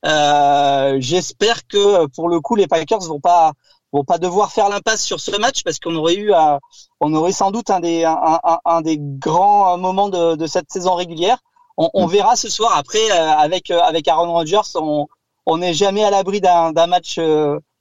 [0.03, 3.53] J'espère que pour le coup les Packers vont pas
[3.95, 6.57] vont pas devoir faire l'impasse sur ce match parce qu'on aurait eu, euh,
[6.99, 10.95] on aurait sans doute un des, un, un, des grands moments de, de, cette saison
[10.95, 11.37] régulière.
[11.77, 12.11] On, on mm.
[12.11, 12.75] verra ce soir.
[12.75, 15.07] Après, euh, avec euh, avec Aaron Rodgers, on
[15.47, 17.19] on n'est jamais à l'abri d'un match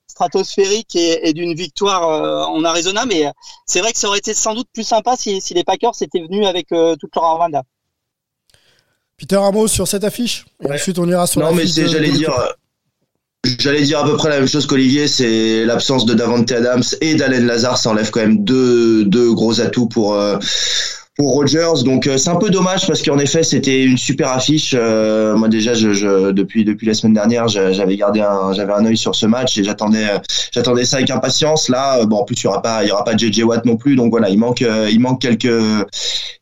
[0.06, 3.06] stratosphérique et, et d'une victoire en Arizona.
[3.06, 3.32] Mais
[3.64, 6.20] c'est vrai que ça aurait été sans doute plus sympa si, si les Packers étaient
[6.20, 7.62] venus avec toute leur Arvanda.
[9.16, 10.44] Peter Ramos sur cette affiche.
[10.60, 12.34] Et ensuite, on ira sur non, mais j'allais dire.
[13.58, 17.14] J'allais dire à peu près la même chose qu'Olivier, c'est l'absence de Davante Adams et
[17.14, 20.38] d'Alain Lazare, ça enlève quand même deux, deux gros atouts pour euh,
[21.16, 21.84] pour Rogers.
[21.84, 24.74] Donc euh, c'est un peu dommage parce qu'en effet c'était une super affiche.
[24.76, 28.84] Euh, moi déjà je, je, depuis depuis la semaine dernière j'avais gardé un j'avais un
[28.84, 30.06] œil sur ce match et j'attendais
[30.52, 31.68] j'attendais ça avec impatience.
[31.68, 33.76] Là bon en plus il y aura pas il y aura pas JJ Watt non
[33.76, 35.48] plus donc voilà il manque il manque quelques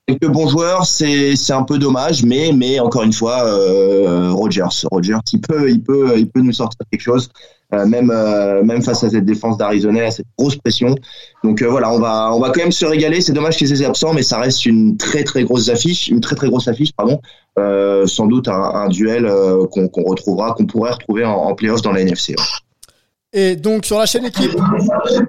[0.07, 4.87] quelques bons joueurs, c'est c'est un peu dommage, mais mais encore une fois, euh, Rogers,
[4.91, 8.83] Rogers, il peut il peut il peut nous sortir quelque chose, euh, même euh, même
[8.83, 10.95] face à cette défense d'Arizona, à cette grosse pression.
[11.43, 13.21] Donc euh, voilà, on va on va quand même se régaler.
[13.21, 16.37] C'est dommage qu'ils soient absents, mais ça reste une très très grosse affiche, une très
[16.37, 17.21] très grosse affiche, pardon.
[18.07, 19.31] sans doute un, un duel
[19.71, 22.35] qu'on qu'on retrouvera, qu'on pourrait retrouver en, en dans la NFC.
[23.35, 24.55] Et donc sur la chaîne équipe,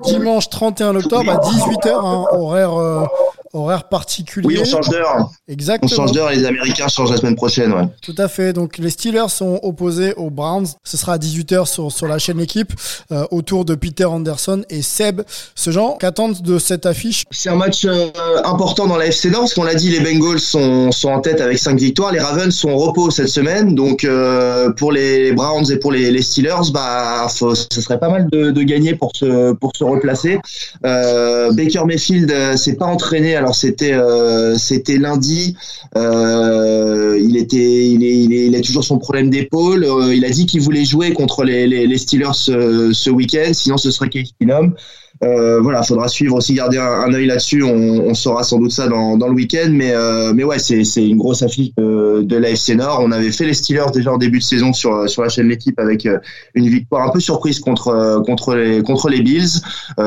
[0.04, 3.08] dimanche 31 octobre à 18h, hein, horaire
[3.54, 4.48] horaire particulier.
[4.48, 5.32] Oui, on change d'heure.
[5.48, 5.92] Exactement.
[5.92, 7.88] On change d'heure et les Américains changent la semaine prochaine, ouais.
[8.02, 8.52] Tout à fait.
[8.52, 10.68] Donc les Steelers sont opposés aux Browns.
[10.84, 12.74] Ce sera à 18h sur, sur la chaîne équipe
[13.12, 15.22] euh, autour de Peter Anderson et Seb.
[15.56, 17.24] Ce genre, qu'attendent de cette affiche?
[17.32, 18.10] C'est un match euh,
[18.44, 21.40] important dans la FC Nord, parce qu'on l'a dit, les Bengals sont, sont en tête
[21.40, 22.12] avec 5 victoires.
[22.12, 23.76] Les Ravens sont au repos cette semaine.
[23.76, 28.10] Donc euh, pour les Browns et pour les, les Steelers, bah, faut, ce serait pas
[28.10, 30.40] mal de, de gagner pour se, pour se replacer.
[30.82, 35.58] Baker Mayfield s'est pas entraîné alors c'était euh, c'était lundi.
[35.98, 39.84] Euh, il était il est, il, a toujours son problème d'épaule.
[39.84, 43.52] Euh, il a dit qu'il voulait jouer contre les, les, Steelers ce, ce week-end.
[43.52, 44.76] Sinon ce serait Case Keenum.
[45.22, 47.64] Euh, voilà, faudra suivre aussi, garder un, un œil là-dessus.
[47.64, 50.84] On, on, saura sans doute ça dans, dans le week-end, mais euh, mais ouais, c'est
[50.84, 53.00] c'est une grosse affiche euh, de l'AFC Nord.
[53.02, 55.80] On avait fait les Steelers déjà en début de saison sur sur la chaîne l'équipe
[55.80, 56.18] avec euh,
[56.56, 59.62] une victoire un peu surprise contre contre les contre les Bills.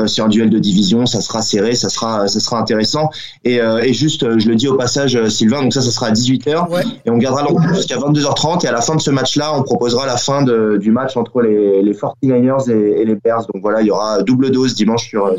[0.05, 3.09] c'est un duel de division, ça sera serré, ça sera ça sera intéressant.
[3.43, 6.83] Et, et juste, je le dis au passage, Sylvain, donc ça, ça sera à 18h
[7.05, 10.17] et on gardera jusqu'à 22h30 et à la fin de ce match-là, on proposera la
[10.17, 13.45] fin de, du match entre les, les 49ers et, et les Bears.
[13.53, 15.35] Donc voilà, il y aura double dose dimanche euh.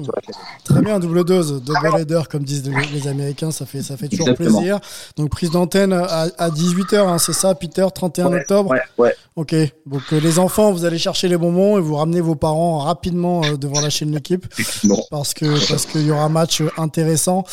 [0.65, 4.35] Très bien, double dose, double header, comme disent les, Américains, ça fait, ça fait toujours
[4.35, 4.79] plaisir.
[5.17, 9.15] Donc prise d'antenne à, 18h, hein, c'est ça, Peter, 31 octobre Ouais, ouais.
[9.37, 9.55] Ok,
[9.87, 13.43] donc euh, les enfants, vous allez chercher les bonbons et vous ramenez vos parents rapidement
[13.45, 14.47] euh, devant la chaîne L'équipe.
[15.11, 17.45] Parce que parce qu'il y aura un match intéressant.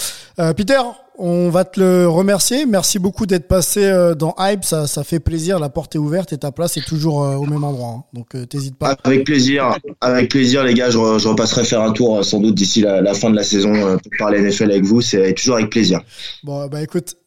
[0.56, 0.80] Peter,
[1.17, 2.65] on va te le remercier.
[2.65, 4.63] Merci beaucoup d'être passé euh, dans Hype.
[4.63, 5.60] Ça, ça fait plaisir.
[5.60, 7.89] La porte est ouverte et ta place est toujours euh, au même endroit.
[7.89, 8.04] Hein.
[8.13, 8.97] Donc, euh, t'hésites pas.
[9.04, 9.78] Avec plaisir.
[10.01, 10.89] Avec plaisir, les gars.
[10.89, 14.41] Je, repasserai faire un tour sans doute d'ici la, fin de la saison pour parler
[14.41, 15.01] NFL avec vous.
[15.01, 16.01] C'est toujours avec plaisir.
[16.43, 17.17] Bon, bah écoute,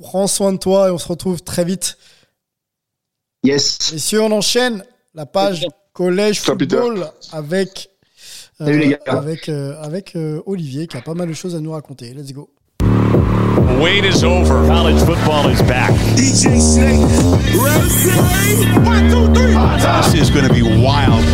[0.00, 1.98] prends soin de toi et on se retrouve très vite.
[3.44, 3.96] Yes.
[3.96, 7.90] si on enchaîne la page Collège Football avec,
[8.60, 10.16] avec, avec
[10.46, 12.14] Olivier qui a pas mal de choses à nous raconter.
[12.14, 12.48] Let's go.
[13.80, 14.66] Wait is over.
[14.66, 15.92] College football is back.
[16.16, 17.00] DJ Snake.
[18.84, 19.54] One, two, three.
[19.54, 21.24] This is going to be wild.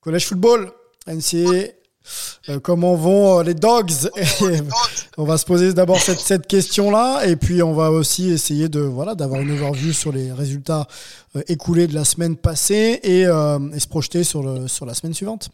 [0.00, 0.72] Collège football,
[1.06, 1.72] NCA.
[2.48, 3.90] Euh, comment vont euh, les dogs?
[5.16, 8.80] On va se poser d'abord cette, cette question-là et puis on va aussi essayer de
[8.80, 10.86] voilà d'avoir une overview sur les résultats
[11.34, 14.94] euh, écoulés de la semaine passée et, euh, et se projeter sur, le, sur la
[14.94, 15.48] semaine suivante.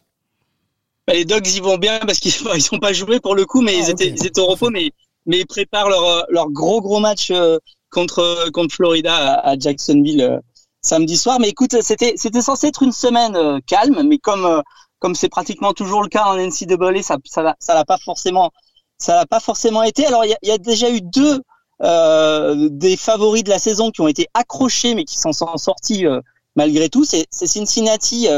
[1.07, 3.63] Bah, les Dogs ils vont bien parce qu'ils ils sont pas joués pour le coup,
[3.63, 4.91] mais ils ah, étaient ils étaient au repos, mais
[5.27, 7.59] mais ils préparent leur leur gros gros match euh,
[7.93, 10.39] contre contre Florida à, Jacksonville euh,
[10.81, 11.39] samedi soir.
[11.39, 14.62] Mais écoute, c'était c'était censé être une semaine euh, calme, mais comme
[14.99, 18.51] comme c'est pratiquement toujours le cas en NCAA, ça ça ça l'a pas forcément
[18.99, 20.07] ça l'a pas forcément été.
[20.07, 21.43] Alors il y a, y a, déjà eu deux
[21.83, 26.05] euh, des favoris de la saison qui ont été accrochés mais qui s'en sont sortis
[26.57, 27.05] malgré tout.
[27.05, 28.29] C'est Cincinnati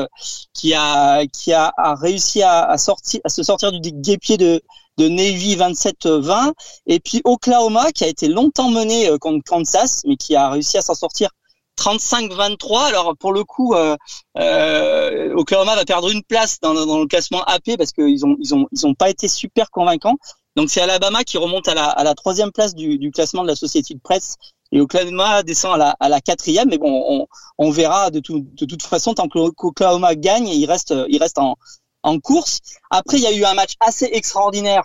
[0.53, 4.63] qui a qui a, réussi à, sortir à se sortir du guépier de
[4.99, 6.53] de Navy 27-20
[6.87, 10.83] et puis Oklahoma qui a été longtemps mené contre Kansas mais qui a réussi à
[10.83, 11.31] s'en sortir
[11.79, 12.87] 35-23.
[12.87, 13.97] Alors pour le coup, euh,
[14.39, 18.55] euh, Oklahoma va perdre une place dans, dans le classement AP parce qu'ils ont ils
[18.55, 20.17] ont ils ont pas été super convaincants.
[20.57, 23.49] Donc c'est Alabama qui remonte à la, à la troisième place du, du classement de
[23.49, 24.37] la Société de presse
[24.71, 26.69] et Oklahoma descend à la, à la quatrième.
[26.69, 27.27] Mais bon, on,
[27.59, 31.39] on verra de, tout, de toute façon tant que Oklahoma gagne, il reste il reste
[31.39, 31.57] en
[32.05, 32.61] en course.
[32.91, 34.85] Après, il y a eu un match assez extraordinaire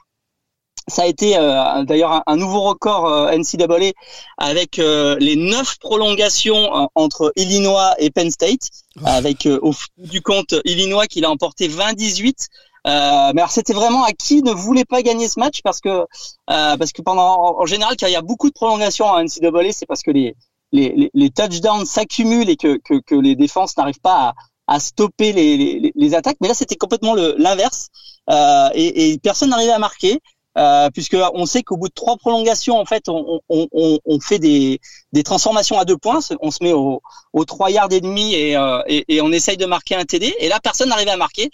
[0.89, 3.91] ça a été euh, d'ailleurs un, nouveau record euh, NCAA
[4.37, 8.69] avec euh, les neuf prolongations entre Illinois et Penn State,
[9.05, 12.47] avec au bout du compte Illinois qui l'a emporté 20-18.
[12.85, 15.61] mais alors c'était vraiment à qui ne voulait pas gagner ce match?
[15.63, 16.05] Parce que
[16.47, 19.85] parce que pendant en général quand il y a beaucoup de prolongations en NCAA c'est
[19.85, 20.35] parce que les
[20.71, 24.33] les, les, touchdowns s'accumulent et que, que, que les défenses n'arrivent pas à,
[24.69, 26.37] à stopper les, les, les, attaques.
[26.41, 27.89] Mais là, c'était complètement l'inverse
[28.29, 30.19] euh, et, et, personne n'arrivait à marquer.
[30.57, 34.19] Euh, puisque on sait qu'au bout de trois prolongations, en fait, on, on, on, on,
[34.19, 34.79] fait des,
[35.13, 36.19] des transformations à deux points.
[36.41, 37.01] On se met au,
[37.33, 40.35] au 3 yards et demi euh, et, et, on essaye de marquer un TD.
[40.39, 41.49] Et là, personne n'arrivait à marquer.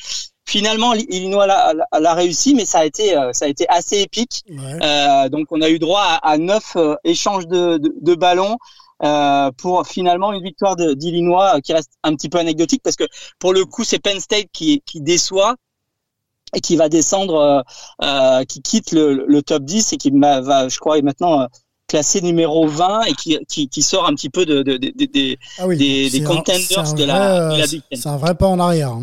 [0.48, 4.44] Finalement, Illinois l'a réussi, mais ça a été, euh, ça a été assez épique.
[4.50, 8.58] Euh, donc, on a eu droit à, à neuf euh, échanges de, de, de ballons.
[9.04, 13.04] Euh, pour finalement une victoire d'Illinois qui reste un petit peu anecdotique parce que
[13.40, 15.56] pour le coup c'est Penn State qui, qui déçoit
[16.56, 17.66] et qui va descendre,
[18.02, 21.46] euh, qui quitte le, le, top 10 et qui va, je crois, maintenant euh,
[21.88, 25.38] classé numéro 20 et qui, qui, qui, sort un petit peu de, de, de, de
[25.60, 28.00] ah oui, des, des contenders de, la, de la Big Ten.
[28.00, 28.98] C'est un vrai pas en arrière.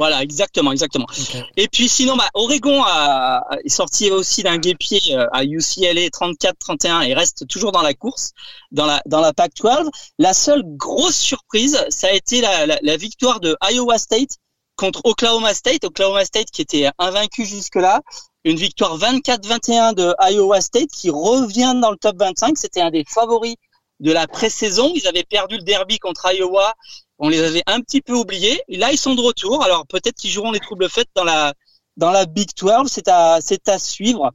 [0.00, 1.04] Voilà, exactement, exactement.
[1.10, 1.44] Okay.
[1.58, 7.12] Et puis sinon, bah, Oregon a, est sorti aussi d'un guépier à UCLA 34-31 et
[7.12, 8.30] reste toujours dans la course,
[8.72, 9.90] dans la dans la Pac-12.
[10.18, 14.38] La seule grosse surprise, ça a été la, la, la victoire de Iowa State
[14.76, 15.84] contre Oklahoma State.
[15.84, 18.00] Oklahoma State qui était invaincu jusque-là.
[18.44, 22.56] Une victoire 24-21 de Iowa State qui revient dans le top 25.
[22.56, 23.56] C'était un des favoris
[24.00, 24.92] de la pré-saison.
[24.94, 26.72] Ils avaient perdu le derby contre Iowa.
[27.20, 28.62] On les avait un petit peu oubliés.
[28.68, 29.62] Et là, ils sont de retour.
[29.62, 31.54] Alors peut-être qu'ils joueront les troubles faits dans la
[31.96, 32.88] dans la Big 12.
[32.90, 34.32] C'est à c'est à suivre.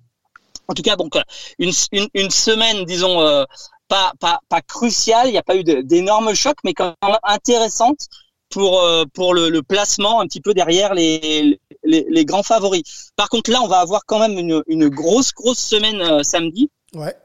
[0.67, 1.15] En tout cas, donc
[1.59, 3.43] une, une, une semaine, disons, euh,
[3.87, 5.27] pas, pas, pas cruciale.
[5.27, 8.07] Il n'y a pas eu d'énormes chocs, mais quand même intéressante
[8.49, 13.11] pour euh, pour le, le, placement un petit peu derrière les, les, les, grands favoris.
[13.15, 16.69] Par contre, là, on va avoir quand même une, une grosse grosse semaine euh, samedi.
[16.93, 17.15] Ouais.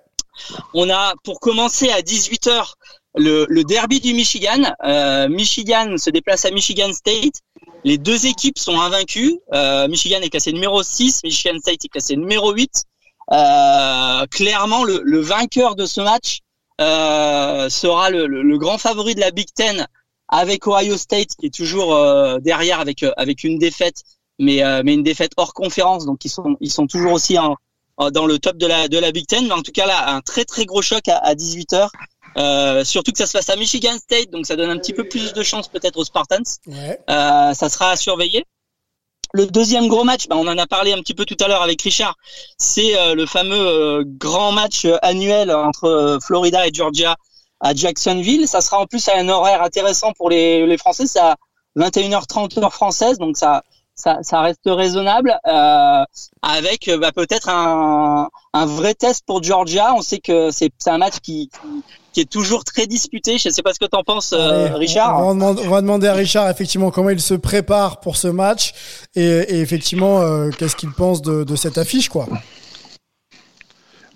[0.74, 2.72] On a pour commencer à 18h
[3.14, 4.62] le, derby du Michigan.
[4.84, 7.40] Euh, Michigan se déplace à Michigan State.
[7.84, 9.38] Les deux équipes sont invaincues.
[9.54, 12.84] Euh, Michigan est classé numéro 6, Michigan State est classé numéro 8.
[13.32, 16.40] Euh, clairement, le, vainqueur de ce match
[16.78, 19.86] sera le, grand favori de la Big Ten
[20.28, 21.96] avec Ohio State qui est toujours
[22.40, 24.02] derrière avec avec une défaite,
[24.38, 27.36] mais mais une défaite hors conférence, donc ils sont ils sont toujours aussi
[27.98, 29.46] dans le top de la de la Big Ten.
[29.46, 31.88] Mais en tout cas là, un très très gros choc à, à 18 h
[32.36, 35.04] euh, surtout que ça se passe à Michigan State, donc ça donne un petit peu
[35.08, 36.38] plus de chance peut-être aux Spartans.
[36.66, 36.98] Ouais.
[37.08, 38.44] Euh, ça sera à surveiller.
[39.32, 41.62] Le deuxième gros match, bah, on en a parlé un petit peu tout à l'heure
[41.62, 42.16] avec Richard,
[42.58, 47.16] c'est euh, le fameux grand match annuel entre Florida et Georgia
[47.60, 48.48] à Jacksonville.
[48.48, 51.06] Ça sera en plus à un horaire intéressant pour les, les Français.
[51.06, 51.36] C'est à
[51.76, 53.62] 21h30 heure française, donc ça,
[53.94, 55.38] ça, ça reste raisonnable.
[55.46, 56.04] Euh,
[56.42, 59.94] avec bah, peut-être un, un vrai test pour Georgia.
[59.94, 61.50] On sait que c'est un match qui,
[62.12, 63.38] qui est toujours très disputé.
[63.38, 65.18] Je ne sais pas ce que tu en penses, euh, Richard.
[65.18, 68.28] On va, demander, on va, demander, à Richard effectivement comment il se prépare pour ce
[68.28, 68.72] match
[69.14, 72.26] et, et effectivement euh, qu'est-ce qu'il pense de, de, cette affiche, quoi.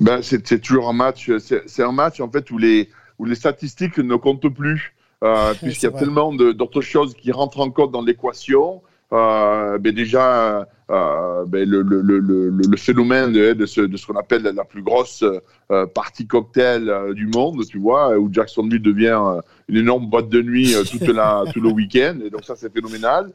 [0.01, 1.31] Ben, c'est toujours un match.
[1.39, 2.89] C'est un match en fait où les
[3.19, 6.01] où les statistiques ne comptent plus, euh, puisqu'il y a vrai.
[6.01, 8.83] tellement d'autres choses qui rentrent en compte dans l'équation.
[9.15, 14.07] Euh, ben déjà, euh, ben le, le, le, le, phénomène de, de ce, de ce
[14.07, 15.25] qu'on appelle la plus grosse
[15.71, 19.21] euh, partie cocktail du monde, tu vois, où Jacksonville devient
[19.69, 22.19] une énorme boîte de nuit toute la, tout le week-end.
[22.25, 23.31] Et donc ça, c'est phénoménal.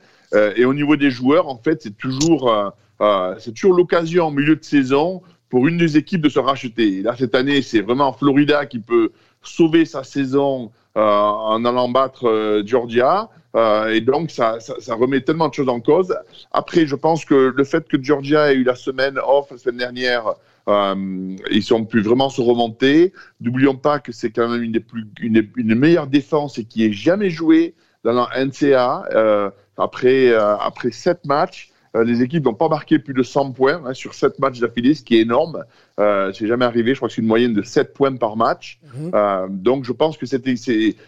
[0.56, 2.54] et au niveau des joueurs, en fait, c'est toujours,
[3.38, 6.98] c'est toujours l'occasion en milieu de saison pour une des équipes de se racheter.
[6.98, 9.12] Et là, cette année, c'est vraiment Florida qui peut
[9.42, 13.30] sauver sa saison euh, en allant battre euh, Georgia.
[13.56, 14.58] Euh, et donc, ça,
[14.89, 16.16] remet tellement de choses en cause.
[16.52, 19.78] Après, je pense que le fait que Georgia ait eu la semaine off la semaine
[19.78, 20.34] dernière,
[20.68, 23.14] euh, ils ont pu vraiment se remonter.
[23.41, 26.93] N'oublions pas que c'est quand même une des plus, une, meilleure défense et qui ait
[26.93, 27.74] jamais joué
[28.04, 30.32] dans la NCA euh, après
[30.91, 31.69] sept matchs.
[31.96, 34.94] Euh, les équipes n'ont pas marqué plus de 100 points hein, sur 7 matchs d'affilée,
[34.94, 35.64] ce qui est énorme.
[36.00, 36.94] Euh, c'est jamais arrivé.
[36.94, 38.80] Je crois que c'est une moyenne de 7 points par match.
[38.96, 39.12] Mhm.
[39.14, 40.56] Euh, donc, je pense que c'était,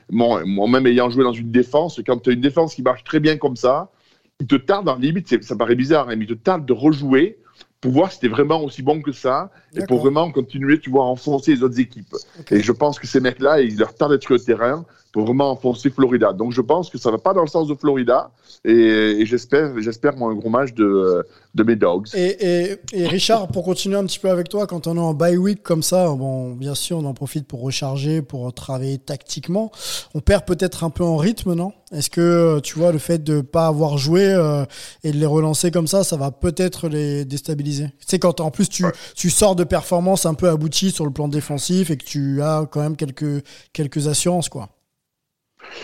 [0.10, 3.38] moi-même ayant joué dans une défense, quand tu as une défense qui marche très bien
[3.38, 3.92] comme ça,
[4.40, 7.38] il te tarde, en limite, ça paraît bizarre, hein, mais il te tarde de rejouer
[7.80, 11.04] pour voir si c'était vraiment aussi bon que ça et pour vraiment continuer, tu vois,
[11.04, 12.16] à enfoncer les autres équipes.
[12.52, 15.52] Et je pense que ces mecs-là, il leur tarde d'être sur le terrain pour vraiment
[15.52, 16.34] enfoncer Florida.
[16.34, 18.32] Donc je pense que ça va pas dans le sens de Florida
[18.64, 22.08] et, et j'espère, j'espère moi un gros match de, de mes Dogs.
[22.14, 25.14] Et, et, et Richard, pour continuer un petit peu avec toi, quand on est en
[25.14, 29.72] bye week comme ça, bon, bien sûr, on en profite pour recharger, pour travailler tactiquement.
[30.14, 31.74] On perd peut-être un peu en rythme, non?
[31.92, 34.64] Est-ce que tu vois le fait de pas avoir joué euh,
[35.04, 37.88] et de les relancer comme ça, ça va peut-être les déstabiliser?
[38.00, 38.86] Tu sais, quand en plus tu,
[39.16, 42.66] tu sors de performances un peu abouties sur le plan défensif et que tu as
[42.72, 43.44] quand même quelques
[43.74, 44.70] quelques assurances, quoi.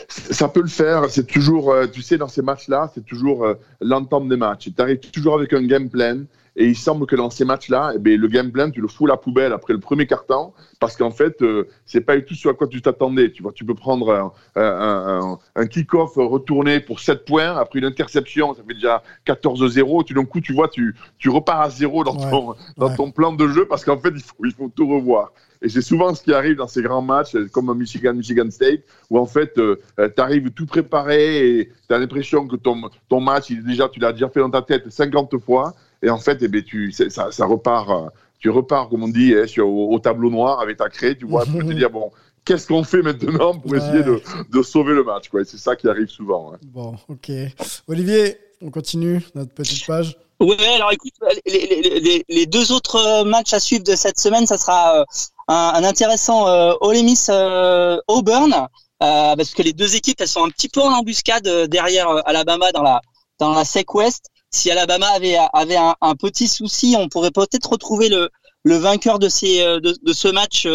[0.10, 1.10] Ça peut le faire.
[1.10, 4.70] C'est toujours, euh, tu sais, dans ces matchs-là, c'est toujours euh, l'entente des matchs.
[4.76, 6.24] Tu arrives toujours avec un game plan.
[6.60, 9.06] Et il semble que dans ces matchs-là, eh ben, le game plan, tu le fous
[9.06, 12.34] à la poubelle après le premier carton, parce qu'en fait, euh, c'est pas du tout
[12.34, 13.32] ce à quoi tu t'attendais.
[13.32, 14.64] Tu vois, tu peux prendre un, un,
[15.22, 20.04] un, un kick-off retourné pour 7 points, après une interception, ça fait déjà 14-0.
[20.06, 22.32] Tu d'un coup, tu vois, tu, tu repars à zéro dans, Ouais.
[22.32, 22.96] ton, dans Ouais.
[22.96, 25.34] ton plan de jeu, parce qu'en fait, il faut, il faut tout revoir.
[25.62, 28.50] Et c'est souvent ce qui arrive dans ces grands matchs, euh, comme à Michigan, Michigan
[28.52, 33.20] State, où en fait, tu arrives tout préparé et tu as l'impression que ton, ton
[33.20, 35.74] match, il est déjà, tu l'as déjà fait dans ta tête 50 fois.
[36.04, 39.34] Et en fait, eh ben, tu, ça, ça repart, euh, tu repars, comme on dit,
[39.36, 42.12] hein, sur, au, au tableau noir avec ta craie, tu vois, pour te dire, bon,
[42.46, 43.80] qu'est-ce qu'on fait maintenant pour Ouais.
[43.80, 45.42] essayer de, de sauver le match, quoi.
[45.42, 46.54] Et c'est ça qui arrive souvent.
[46.54, 46.58] hein.
[46.68, 47.32] Bon, ok.
[47.88, 50.18] Olivier, on continue notre petite page.
[50.40, 51.14] Ouais, alors écoute,
[51.48, 55.00] les, les- les- les deux autres euh, matchs à suivre de cette semaine, ça sera
[55.02, 55.04] euh,
[55.48, 60.44] un, intéressant euh, Ole Miss euh, Auburn, euh, parce que les deux équipes, elles sont
[60.46, 63.02] un petit peu en embuscade euh, derrière Alabama dans la
[63.40, 64.26] dans la SEC West.
[64.52, 68.30] Si Alabama avait avait un, un petit souci, on pourrait peut-être retrouver le
[68.64, 70.68] le vainqueur de ces de, de ce match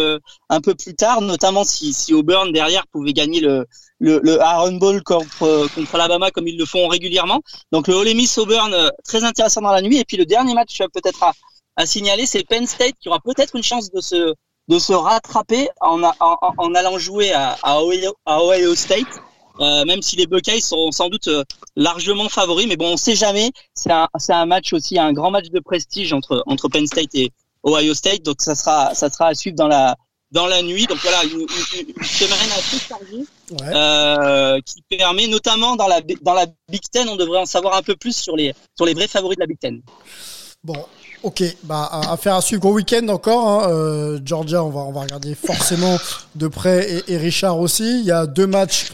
[0.49, 3.65] un peu plus tard, notamment si si Auburn derrière pouvait gagner le
[3.99, 7.41] le, le Iron Bowl contre contre Alabama comme ils le font régulièrement.
[7.71, 10.79] Donc le Ole Miss Auburn très intéressant dans la nuit et puis le dernier match
[10.93, 11.33] peut-être à,
[11.75, 14.33] à signaler c'est Penn State qui aura peut-être une chance de se
[14.69, 19.07] de se rattraper en, a- en, allant jouer à, à, Ohio, à Ohio State.
[19.59, 21.43] Euh, même si les Buckeyes sont sans doute euh,
[21.75, 23.51] largement favoris, mais bon, on sait jamais.
[23.75, 27.31] C'est un, un match aussi, un grand match de prestige entre entre Penn State et
[27.63, 29.95] Ohio State, donc ça sera ça sera à suivre dans la
[30.31, 30.87] dans la nuit.
[30.87, 33.75] Donc voilà, une, une- une semaine assez chargée Ouais.
[33.75, 37.83] euh, qui permet notamment dans la dans la Big Ten, on devrait en savoir un
[37.83, 39.83] peu plus sur les sur les vrais favoris de la Big Ten.
[40.63, 40.83] Bon,
[41.23, 43.47] ok, bah à- affaire à suivre gros week-end encore.
[43.47, 43.69] hein.
[43.69, 45.97] Euh, Georgia, on va on va regarder forcément
[46.35, 47.99] de près et, et Richard aussi.
[48.01, 48.91] Il y a deux matchs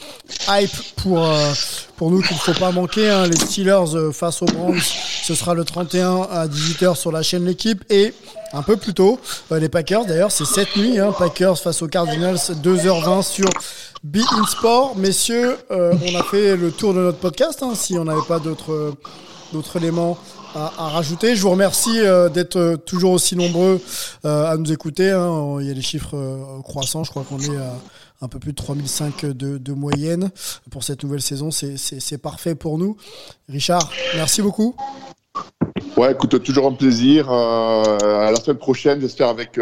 [0.47, 1.51] hype pour euh,
[1.97, 3.09] pour nous qu'il ne faut pas manquer.
[3.09, 3.27] hein.
[3.27, 4.79] Les Steelers euh, face aux Browns,
[5.23, 8.13] ce sera le 31 à 18h sur la chaîne l'équipe et
[8.53, 9.19] un peu plus tôt
[9.51, 10.05] euh, les Packers.
[10.05, 10.97] D'ailleurs, c'est cette nuit.
[10.99, 13.49] Hein, Packers face aux Cardinals, 2h20 sur
[14.03, 14.95] Be In Sport.
[14.97, 17.61] Messieurs, euh, on a fait le tour de notre podcast.
[17.63, 18.93] hein, si on n'avait pas d'autres
[19.51, 20.17] d'autres éléments
[20.55, 21.35] à, rajouter.
[21.35, 23.81] Je vous remercie euh, d'être euh, toujours aussi nombreux
[24.25, 25.11] euh, à nous écouter.
[25.11, 25.57] hein.
[25.61, 26.15] Il y a des chiffres
[26.63, 27.03] croissants.
[27.03, 27.73] Je crois qu'on est à
[28.21, 30.29] un peu plus de 3005 de, de moyenne
[30.71, 31.51] pour cette nouvelle saison.
[31.51, 32.97] C'est- parfait pour nous.
[33.47, 34.75] Richard, merci beaucoup.
[35.95, 37.29] Ouais, écoute, toujours un plaisir.
[37.31, 39.57] À la semaine prochaine, j'espère avec,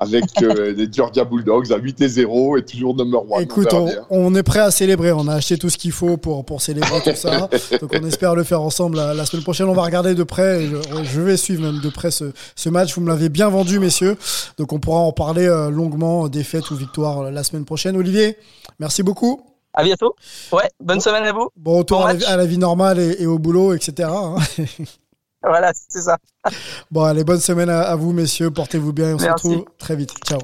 [0.00, 3.42] avec euh, les Georgia Bulldogs à 8 et 0 et toujours number one.
[3.42, 3.68] Écoute,
[4.08, 5.12] on, est prêt à célébrer.
[5.12, 7.48] On a acheté tout ce qu'il faut pour, pour célébrer tout ça.
[7.80, 9.68] Donc on espère le faire ensemble la, la semaine prochaine.
[9.68, 10.66] On va regarder de près.
[10.66, 12.94] Je, je vais suivre même de près ce, ce match.
[12.94, 14.16] Vous me l'avez bien vendu, messieurs.
[14.56, 17.96] Donc on pourra en parler euh, longuement, défaite ou victoire euh, la semaine prochaine.
[17.96, 18.36] Olivier,
[18.78, 19.42] merci beaucoup.
[19.74, 20.16] À bientôt.
[20.50, 21.48] Ouais, bonne semaine à vous.
[21.56, 24.08] Bon retour Bon à, la, à la vie normale et, et au boulot, etc.
[24.10, 24.36] hein.
[25.42, 26.18] Voilà, c'est ça.
[26.90, 28.50] Bon, allez, bonne semaine à, à vous, messieurs.
[28.50, 29.14] Portez-vous bien.
[29.14, 30.12] On se retrouve très vite.
[30.26, 30.38] Ciao.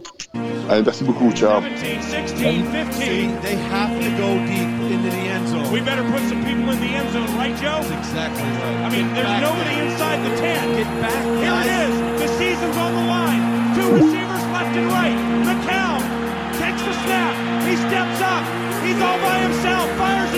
[0.71, 1.31] Allez, merci beaucoup.
[1.33, 1.61] Ciao.
[1.61, 3.41] 17, 16, 15.
[3.43, 5.71] They have to go deep into the end zone.
[5.71, 7.85] We better put some people in the end zone, right, Joe?
[7.85, 8.79] That's exactly right.
[8.85, 10.77] I mean, there's back nobody inside the 10.
[10.81, 11.69] Get back, Here it guys.
[11.85, 11.95] is.
[12.23, 13.43] The season's on the line.
[13.77, 15.19] Two receivers left and right.
[15.45, 16.01] McCown
[16.57, 17.35] takes the snap.
[17.69, 18.45] He steps up.
[18.81, 19.87] He's all by himself.
[20.01, 20.33] Fires